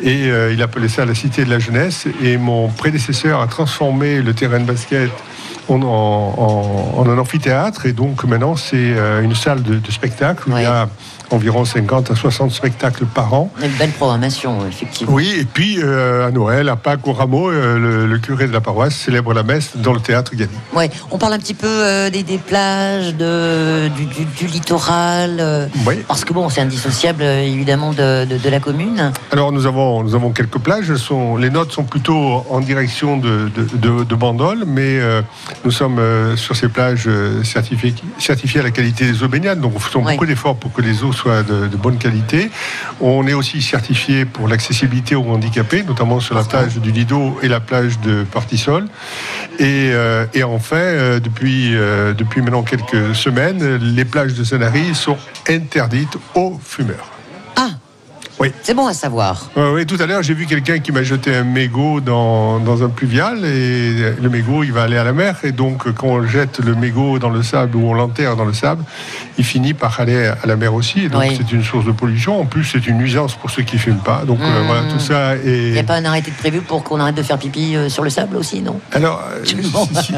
Et 0.04 0.32
euh, 0.32 0.52
il 0.54 0.62
appelait 0.62 0.88
ça 0.88 1.06
la 1.06 1.14
Cité 1.16 1.46
de 1.46 1.50
la 1.50 1.60
Jeunesse. 1.60 2.06
Et 2.24 2.38
mon 2.38 2.68
prédécesseur 2.70 3.40
a 3.42 3.48
transformé 3.48 4.22
le 4.22 4.34
terrain 4.34 4.60
de 4.60 4.66
basket 4.66 5.10
en, 5.70 5.82
en- 5.82 5.86
en- 5.86 7.00
en 7.00 7.10
un 7.10 7.18
amphithéâtre. 7.18 7.86
Et 7.86 7.92
donc 7.94 8.24
maintenant, 8.24 8.56
c'est 8.56 8.76
euh, 8.78 9.22
une 9.22 9.36
salle 9.36 9.62
de, 9.64 9.76
de 9.76 9.92
spectacle 9.92 10.50
où 10.50 10.58
il 10.58 10.64
y 10.64 10.66
a 10.66 10.90
environ 11.34 11.66
50 11.66 12.12
à 12.12 12.16
60 12.16 12.52
spectacles 12.52 13.06
par 13.06 13.34
an. 13.34 13.52
Une 13.62 13.70
belle 13.72 13.92
programmation, 13.92 14.66
effectivement. 14.68 15.14
Oui, 15.14 15.34
et 15.40 15.46
puis 15.46 15.78
euh, 15.82 16.28
à 16.28 16.32
Noël, 16.32 16.70
à 16.70 16.76
Pâques, 16.76 17.08
au 17.08 17.14
Rameau, 17.14 17.50
euh, 17.50 17.78
le, 17.78 18.06
le 18.08 18.18
curé 18.20 18.48
de 18.48 18.54
la 18.54 18.62
paroisse 18.62 18.96
célèbre 18.96 19.34
la 19.34 19.44
messe 19.44 19.72
dans 19.78 19.94
le 19.94 20.00
théâtre 20.00 20.36
Gadi. 20.36 20.54
Ouais. 20.74 20.90
On 21.12 21.18
parle 21.18 21.34
un 21.34 21.40
petit 21.40 21.54
peu 21.54 21.68
euh, 21.68 22.10
des, 22.10 22.24
des 22.24 22.38
plages, 22.38 23.16
de, 23.16 23.88
du, 23.90 24.06
du- 24.06 24.26
du 24.26 24.48
littoral. 24.48 25.38
euh, 25.40 25.68
Oui. 25.86 25.96
Parce 26.08 26.26
que 26.26 26.34
bon, 26.34 26.50
c'est 26.50 26.62
indissociable 26.62 27.24
évidemment 27.24 27.92
de, 27.92 28.26
de- 28.26 28.38
de 28.38 28.50
la 28.50 28.60
commune. 28.60 29.12
Alors 29.32 29.52
nous 29.52 29.66
avons, 29.66 30.04
nous 30.04 30.16
avons 30.16 30.32
quelques 30.32 30.60
plages. 30.60 30.94
Sont- 30.96 31.38
les 31.38 31.50
notes 31.50 31.72
sont 31.72 31.84
plutôt 31.84 32.46
en 32.50 32.60
direction 32.60 33.18
de, 33.18 33.50
de, 33.74 34.16
Bandol, 34.16 34.66
mais 34.68 35.00
nous 35.66 35.72
sommes 35.72 36.00
sur 36.36 36.56
ces 36.56 36.68
plages 36.68 37.08
certifiées, 37.44 37.94
certifiées 38.20 38.60
à 38.60 38.64
la 38.64 38.72
qualité 38.72 39.06
des 39.06 39.24
eaux 39.24 39.28
baignades. 39.28 39.60
Donc 39.60 39.74
nous 39.74 39.80
faisons 39.80 40.04
Ouais. 40.04 40.14
beaucoup 40.14 40.26
d'efforts 40.26 40.56
pour 40.56 40.72
que 40.74 40.82
les 40.82 41.04
eaux 41.04 41.14
soient 41.14 41.21
de, 41.30 41.68
de 41.68 41.78
bonne 41.78 41.98
qualité. 41.98 42.50
On 43.00 43.28
est 43.28 43.34
aussi 43.34 43.62
certifié 43.62 44.26
pour 44.26 44.48
l'accessibilité 44.48 45.16
aux 45.16 45.24
handicapés, 45.24 45.84
notamment 45.84 46.20
sur 46.20 46.36
la 46.36 46.44
plage 46.44 46.78
du 46.78 46.92
Lido 46.92 47.38
et 47.42 47.48
la 47.48 47.60
plage 47.60 48.00
de 48.02 48.24
Partisol. 48.24 48.86
Et, 49.60 49.92
euh, 49.94 50.26
et 50.34 50.44
enfin, 50.44 50.78
euh, 50.78 51.20
depuis, 51.20 51.76
euh, 51.76 52.14
depuis 52.14 52.42
maintenant 52.42 52.64
quelques 52.64 53.16
semaines, 53.16 53.76
les 53.78 54.06
plages 54.06 54.34
de 54.34 54.44
Sanary 54.44 54.96
sont 54.96 55.18
interdites 55.48 56.18
aux 56.36 56.60
fumeurs. 56.64 57.11
Oui. 58.42 58.52
C'est 58.64 58.74
bon 58.74 58.88
à 58.88 58.94
savoir. 58.94 59.50
Oui, 59.56 59.86
tout 59.86 59.98
à 60.00 60.06
l'heure, 60.08 60.24
j'ai 60.24 60.34
vu 60.34 60.48
quelqu'un 60.48 60.80
qui 60.80 60.92
m'a 60.92 61.04
jeté 61.04 61.36
un 61.36 61.44
mégot 61.44 62.02
dans, 62.02 62.60
dans 62.60 62.84
un 62.84 62.90
pluvial 62.90 63.46
et 63.46 64.14
le 64.20 64.30
mégot, 64.30 64.64
il 64.64 64.74
va 64.74 64.82
aller 64.84 64.98
à 64.98 65.04
la 65.04 65.14
mer. 65.14 65.36
Et 65.44 65.52
donc, 65.52 65.92
quand 65.94 66.08
on 66.08 66.26
jette 66.26 66.58
le 66.60 66.74
mégot 66.74 67.20
dans 67.20 67.30
le 67.30 67.44
sable 67.44 67.76
ou 67.78 67.88
on 67.88 67.94
l'enterre 67.94 68.36
dans 68.36 68.46
le 68.46 68.54
sable, 68.54 68.84
il 69.38 69.46
finit 69.46 69.76
par 69.76 70.00
aller 70.00 70.26
à 70.26 70.46
la 70.48 70.56
mer 70.56 70.74
aussi. 70.74 71.02
Et 71.06 71.10
donc, 71.10 71.22
Oui. 71.22 71.36
c'est 71.38 71.52
une 71.52 71.64
source 71.64 71.86
de 71.86 71.92
pollution. 71.92 72.42
En 72.42 72.46
plus, 72.46 72.66
c'est 72.66 72.88
une 72.88 72.98
nuisance 72.98 73.36
pour 73.36 73.52
ceux 73.52 73.62
qui 73.62 73.76
ne 73.76 73.82
fument 73.82 74.00
pas. 74.04 74.24
Donc, 74.26 74.40
euh, 74.42 74.64
voilà, 74.66 74.82
tout 74.92 75.00
ça 75.00 75.36
Il 75.46 75.74
n'y 75.74 75.78
a 75.80 75.84
pas 75.84 75.98
un 75.98 76.06
arrêté 76.06 76.32
de 76.32 76.36
prévu 76.36 76.62
pour 76.62 76.84
qu'on 76.84 77.00
arrête 77.00 77.16
de 77.16 77.22
faire 77.24 77.38
pipi 77.38 77.76
euh, 77.76 77.90
sur 77.90 78.04
le 78.04 78.10
sable 78.10 78.38
aussi, 78.38 78.62
non? 78.62 78.80
Alors, 78.92 79.22
euh, 79.36 79.46
si, 79.46 79.56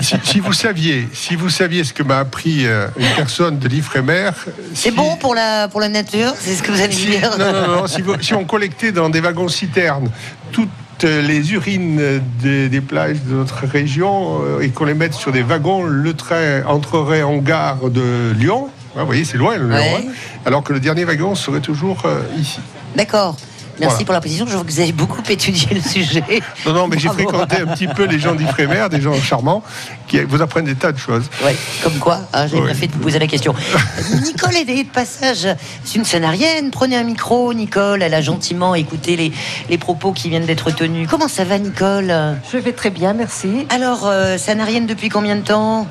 si- 0.01 0.15
si 0.23 0.39
vous 0.39 0.53
saviez, 0.53 1.09
si 1.11 1.35
vous 1.35 1.49
saviez 1.49 1.83
ce 1.83 1.91
que 1.91 2.03
m'a 2.03 2.19
appris 2.19 2.65
une 2.97 3.07
personne 3.17 3.59
de 3.59 3.67
l'Ifremer. 3.67 4.29
C'est 4.73 4.91
bon 4.91 5.17
pour 5.17 5.35
la, 5.35 5.67
pour 5.67 5.81
la 5.81 5.89
nature? 5.89 6.31
C'est 6.39 6.55
ce 6.55 6.63
que 6.63 6.71
vous 6.71 6.79
allez 6.81 6.95
dire 6.95 7.31
non, 7.37 7.51
non, 7.51 7.67
non, 7.81 7.87
si, 7.87 8.01
vous- 8.01 8.12
si 8.21 8.33
on 8.33 8.45
collectait 8.45 8.91
dans 8.91 9.09
des 9.09 9.19
wagons 9.21 9.47
citernes 9.47 10.09
toutes 10.51 10.69
les 11.03 11.51
urines 11.53 12.21
des, 12.41 12.69
des 12.69 12.79
plages 12.81 13.21
de 13.23 13.33
notre 13.35 13.65
région 13.65 14.39
euh, 14.43 14.61
et 14.61 14.69
qu'on 14.69 14.85
les 14.85 14.93
mette 14.93 15.13
sur 15.13 15.31
des 15.33 15.41
wagons, 15.41 15.83
le 15.83 16.13
train 16.13 16.63
entrerait 16.65 17.23
en 17.23 17.37
gare 17.39 17.89
de 17.89 18.31
Lyon. 18.37 18.69
Ah, 18.95 18.99
vous 19.01 19.07
voyez, 19.07 19.25
c'est 19.25 19.37
loin, 19.37 19.57
le 19.57 19.67
Lyon, 19.67 19.75
Ouais. 19.75 20.05
hein, 20.07 20.11
alors 20.45 20.63
que 20.63 20.71
le 20.71 20.79
dernier 20.79 21.03
wagon 21.03 21.35
serait 21.35 21.59
toujours 21.61 22.03
euh, 22.05 22.21
ici. 22.39 22.59
D'accord. 22.95 23.35
Merci 23.79 23.93
Voilà. 23.95 24.05
pour 24.05 24.13
la 24.13 24.19
précision. 24.21 24.45
Je 24.47 24.53
vois 24.53 24.63
que 24.63 24.71
vous 24.71 24.79
avez 24.79 24.91
beaucoup 24.91 25.21
étudié 25.29 25.67
le 25.73 25.81
sujet. 25.81 26.23
Non, 26.65 26.73
non, 26.73 26.87
mais 26.87 26.99
j'ai 26.99 27.09
fréquenté 27.09 27.57
un 27.61 27.67
petit 27.73 27.87
peu 27.87 28.05
les 28.05 28.19
gens 28.19 28.35
d'Ifremer, 28.35 28.87
des 28.89 29.01
gens 29.01 29.13
charmants, 29.15 29.63
qui 30.07 30.19
vous 30.21 30.41
apprennent 30.41 30.65
des 30.65 30.75
tas 30.75 30.91
de 30.91 30.97
choses. 30.97 31.25
Ouais, 31.43 31.55
comme 31.83 31.97
quoi, 31.99 32.19
hein, 32.33 32.47
j'ai 32.47 32.57
Ouais. 32.57 32.65
bien 32.65 32.73
fait 32.73 32.87
de 32.87 32.93
vous 32.93 32.99
poser 32.99 33.19
la 33.19 33.27
question. 33.27 33.53
Nicole 34.23 34.55
est 34.55 34.65
de 34.83 34.89
passage. 34.89 35.47
C'est 35.83 35.95
une 35.97 36.05
scénarienne. 36.05 36.69
Prenez 36.71 36.95
un 36.97 37.03
micro, 37.03 37.53
Nicole. 37.53 38.01
Elle 38.03 38.13
a 38.13 38.21
gentiment 38.21 38.75
écouté 38.75 39.15
les, 39.15 39.31
les 39.69 39.77
propos 39.77 40.11
qui 40.11 40.29
viennent 40.29 40.45
d'être 40.45 40.71
tenus. 40.71 41.07
Comment 41.09 41.27
ça 41.27 41.43
va, 41.43 41.57
Nicole? 41.57 42.13
Je 42.51 42.57
vais 42.57 42.73
très 42.73 42.89
bien, 42.89 43.13
merci. 43.13 43.65
Alors, 43.69 44.05
euh, 44.05 44.37
scénarienne 44.37 44.85
depuis 44.85 45.09
combien 45.09 45.35
de 45.35 45.41
temps? 45.41 45.87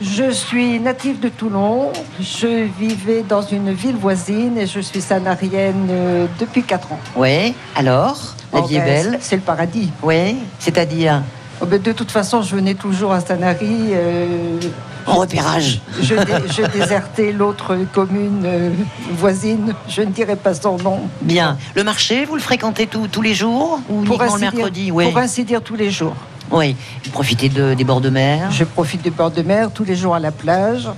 Je 0.00 0.30
suis 0.30 0.80
native 0.80 1.20
de 1.20 1.28
Toulon. 1.28 1.92
Je 2.20 2.66
vivais 2.78 3.22
dans 3.28 3.42
une 3.42 3.72
ville 3.72 3.96
voisine 3.96 4.58
et 4.58 4.66
je 4.66 4.80
suis 4.80 5.00
sanarienne 5.00 5.86
euh, 5.90 6.26
depuis 6.40 6.62
4 6.62 6.92
ans. 6.92 6.98
Ouais. 7.16 7.54
Alors, 7.76 8.34
la 8.52 8.60
Oh, 8.60 8.64
vie 8.64 8.76
est 8.76 8.80
belle. 8.84 9.18
C'est 9.20 9.36
le 9.36 9.42
paradis. 9.42 9.90
Ouais. 10.02 10.34
C'est-à-dire 10.58 11.22
Oh, 11.60 11.66
ben, 11.66 11.80
de 11.80 11.92
toute 11.92 12.10
façon, 12.10 12.42
je 12.42 12.56
venais 12.56 12.74
toujours 12.74 13.12
à 13.12 13.20
Sanary. 13.20 13.90
euh, 13.92 14.58
en 15.06 15.16
repérage. 15.16 15.80
je, 16.00 16.14
dé- 16.14 16.32
je 16.56 16.62
désertais 16.78 17.30
l'autre 17.32 17.76
commune 17.92 18.42
euh, 18.46 18.70
voisine. 19.12 19.74
Je 19.86 20.00
ne 20.00 20.06
dirai 20.10 20.34
pas 20.34 20.54
son 20.54 20.78
nom. 20.78 21.00
Bien. 21.20 21.58
Le 21.74 21.84
marché, 21.84 22.24
vous 22.24 22.34
le 22.36 22.40
fréquentez 22.40 22.86
tous- 22.86 23.06
tous 23.08 23.20
les 23.22 23.34
jours 23.34 23.80
ou 23.90 24.02
uniquement 24.02 24.34
le 24.34 24.40
mercredi 24.40 24.84
dire, 24.86 24.94
Oui. 24.94 25.04
pour 25.10 25.18
ainsi 25.18 25.44
dire, 25.44 25.62
tous 25.62 25.76
les 25.76 25.90
jours. 25.90 26.16
Oui. 26.50 26.76
Vous 27.04 27.10
profitez 27.10 27.48
de- 27.48 27.74
des 27.74 27.84
bords 27.84 28.00
de 28.00 28.10
mer? 28.10 28.50
Je 28.50 28.64
profite 28.64 29.02
du 29.02 29.10
bord 29.10 29.30
de 29.30 29.42
mer 29.42 29.70
tous 29.72 29.84
les 29.84 29.96
jours 29.96 30.14
à 30.14 30.20
la 30.20 30.30
plage. 30.32 30.88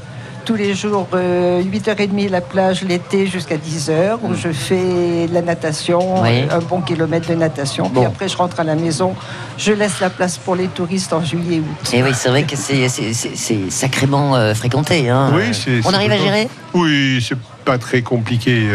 Tous 0.44 0.54
les 0.54 0.74
jours, 0.74 1.08
euh, 1.12 1.60
8h30 1.60 2.28
la 2.30 2.40
plage 2.40 2.82
l'été 2.84 3.26
jusqu'à 3.26 3.56
10h, 3.56 4.18
où 4.22 4.32
je 4.32 4.50
fais 4.52 5.26
de 5.26 5.34
la 5.34 5.42
natation, 5.42 6.22
Oui. 6.22 6.42
euh, 6.48 6.56
un 6.58 6.60
bon 6.60 6.80
kilomètre 6.82 7.28
de 7.28 7.34
natation. 7.34 7.88
Bon. 7.88 8.00
Puis 8.00 8.04
après, 8.06 8.28
je 8.28 8.36
rentre 8.36 8.60
à 8.60 8.62
la 8.64 8.76
maison. 8.76 9.16
Je 9.58 9.72
laisse 9.72 9.98
la 10.00 10.08
place 10.08 10.38
pour 10.38 10.54
les 10.54 10.68
touristes 10.68 11.12
en 11.12 11.24
juillet 11.24 11.58
août. 11.58 11.90
Et 11.92 12.00
oui, 12.00 12.10
c'est 12.14 12.28
vrai 12.28 12.44
que 12.44 12.54
c'est- 12.56 13.70
sacrément 13.70 14.36
euh, 14.36 14.54
fréquenté. 14.54 15.08
hein. 15.10 15.32
Oui, 15.34 15.52
c'est- 15.52 15.80
On 15.84 15.92
arrive 15.92 16.12
à 16.12 16.18
gérer? 16.18 16.48
Oui, 16.74 17.24
c'est 17.28 17.38
pas 17.64 17.78
très 17.78 18.02
compliqué. 18.02 18.68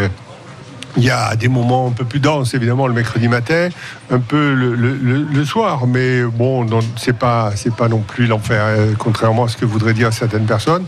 Il 0.98 1.04
y 1.04 1.10
a 1.10 1.36
des 1.36 1.48
moments 1.48 1.88
un 1.88 1.92
peu 1.92 2.04
plus 2.06 2.20
denses, 2.20 2.54
évidemment, 2.54 2.86
le 2.88 2.94
mercredi 2.94 3.28
matin, 3.28 3.70
un 4.12 4.20
peu 4.20 4.54
le, 4.54 4.76
le- 4.76 4.98
le- 5.32 5.46
soir, 5.46 5.88
mais 5.88 6.24
bon, 6.24 6.68
c'est 6.98 7.18
pas, 7.18 7.52
c'est 7.56 7.74
pas 7.74 7.88
non 7.88 8.00
plus 8.00 8.28
l'enfer, 8.28 8.62
euh, 8.66 8.94
contrairement 8.98 9.46
à 9.46 9.48
ce 9.48 9.58
que 9.58 9.66
voudraient 9.66 9.94
dire 9.94 10.12
certaines 10.14 10.46
personnes. 10.46 10.86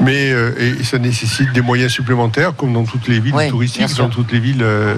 Mais 0.00 0.32
euh, 0.32 0.52
et 0.78 0.82
ça 0.84 0.98
nécessite 0.98 1.52
des 1.52 1.60
moyens 1.62 1.92
supplémentaires, 1.92 2.54
comme 2.56 2.72
dans 2.72 2.84
toutes 2.84 3.08
les 3.08 3.20
villes 3.20 3.34
Oui, 3.34 3.48
touristiques, 3.48 3.96
dans 3.96 4.08
toutes 4.08 4.32
les 4.32 4.40
villes 4.40 4.62
euh, 4.62 4.94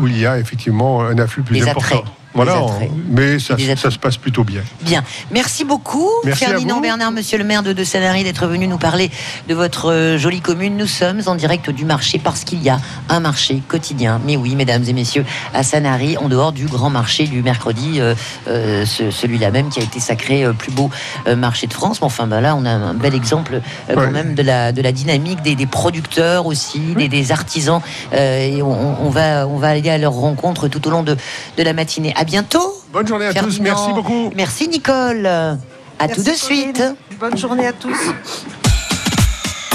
où 0.00 0.06
il 0.08 0.18
y 0.18 0.26
a 0.26 0.38
effectivement 0.38 1.02
un 1.02 1.18
afflux 1.18 1.42
plus 1.42 1.62
important. 1.62 1.98
attraits. 1.98 2.04
Voilà, 2.32 2.60
mais 3.08 3.38
ça, 3.40 3.56
se 3.90 3.98
passe 3.98 4.16
plutôt 4.16 4.44
bien. 4.44 4.62
Bien. 4.82 5.02
Merci 5.32 5.64
beaucoup, 5.64 6.08
Merci 6.24 6.44
Ferdinand. 6.44 6.80
Bernard, 6.80 7.10
monsieur 7.10 7.38
le 7.38 7.44
maire 7.44 7.62
de, 7.64 7.72
de 7.72 7.82
Sanary, 7.84 8.22
d'être 8.22 8.46
venu 8.46 8.68
nous 8.68 8.78
parler 8.78 9.10
de 9.48 9.54
votre 9.54 9.90
euh, 9.90 10.16
jolie 10.16 10.40
commune. 10.40 10.76
Nous 10.76 10.86
sommes 10.86 11.20
en 11.26 11.34
direct 11.34 11.70
du 11.70 11.84
marché 11.84 12.20
parce 12.22 12.44
qu'il 12.44 12.62
y 12.62 12.68
a 12.70 12.78
un 13.08 13.18
marché 13.20 13.60
quotidien. 13.66 14.20
Mais 14.24 14.36
oui, 14.36 14.54
mesdames 14.54 14.84
et 14.86 14.92
messieurs, 14.92 15.24
à 15.54 15.64
Sanary, 15.64 16.16
en 16.18 16.28
dehors 16.28 16.52
du 16.52 16.66
grand 16.66 16.88
marché 16.90 17.26
du 17.26 17.42
mercredi, 17.42 18.00
euh, 18.00 18.14
euh, 18.48 18.86
ce- 18.86 19.10
celui-là 19.10 19.50
même 19.50 19.68
qui 19.68 19.80
a 19.80 19.82
été 19.82 19.98
sacré 19.98 20.44
euh, 20.44 20.52
plus 20.52 20.70
beau 20.72 20.88
marché 21.36 21.66
de 21.66 21.72
France. 21.72 22.00
Mais 22.00 22.06
enfin, 22.06 22.26
bah 22.28 22.40
là, 22.40 22.54
on 22.54 22.64
a 22.64 22.70
un 22.70 22.94
bel 22.94 23.14
exemple 23.14 23.60
quand 23.92 24.10
même 24.12 24.34
de 24.34 24.42
la, 24.42 24.70
de 24.72 24.80
la 24.82 24.92
dynamique 24.92 25.42
des, 25.42 25.56
des 25.56 25.66
producteurs 25.66 26.46
aussi, 26.46 26.78
des, 26.94 27.08
des 27.08 27.32
artisans. 27.32 27.80
Et 28.12 28.62
on, 28.62 29.04
on 29.04 29.10
va, 29.10 29.46
on 29.48 29.56
va 29.56 29.70
aller 29.70 29.90
à 29.90 29.98
leur 29.98 30.12
rencontre 30.12 30.68
tout 30.68 30.86
au 30.86 30.90
long 30.90 31.02
de, 31.02 31.16
de 31.56 31.62
la 31.62 31.72
matinée. 31.72 32.14
À 32.20 32.24
bientôt. 32.24 32.74
Bonne 32.92 33.08
journée 33.08 33.24
à 33.28 33.32
tous, 33.32 33.60
merci 33.60 33.92
beaucoup. 33.94 34.30
Merci 34.36 34.68
Nicole. 34.68 35.24
À 35.24 36.06
tout 36.06 36.22
de 36.22 36.32
suite. 36.32 36.82
Bonne 37.18 37.38
journée 37.38 37.66
à 37.66 37.72
tous. 37.72 37.96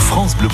France 0.01 0.37
Bleu. 0.37 0.47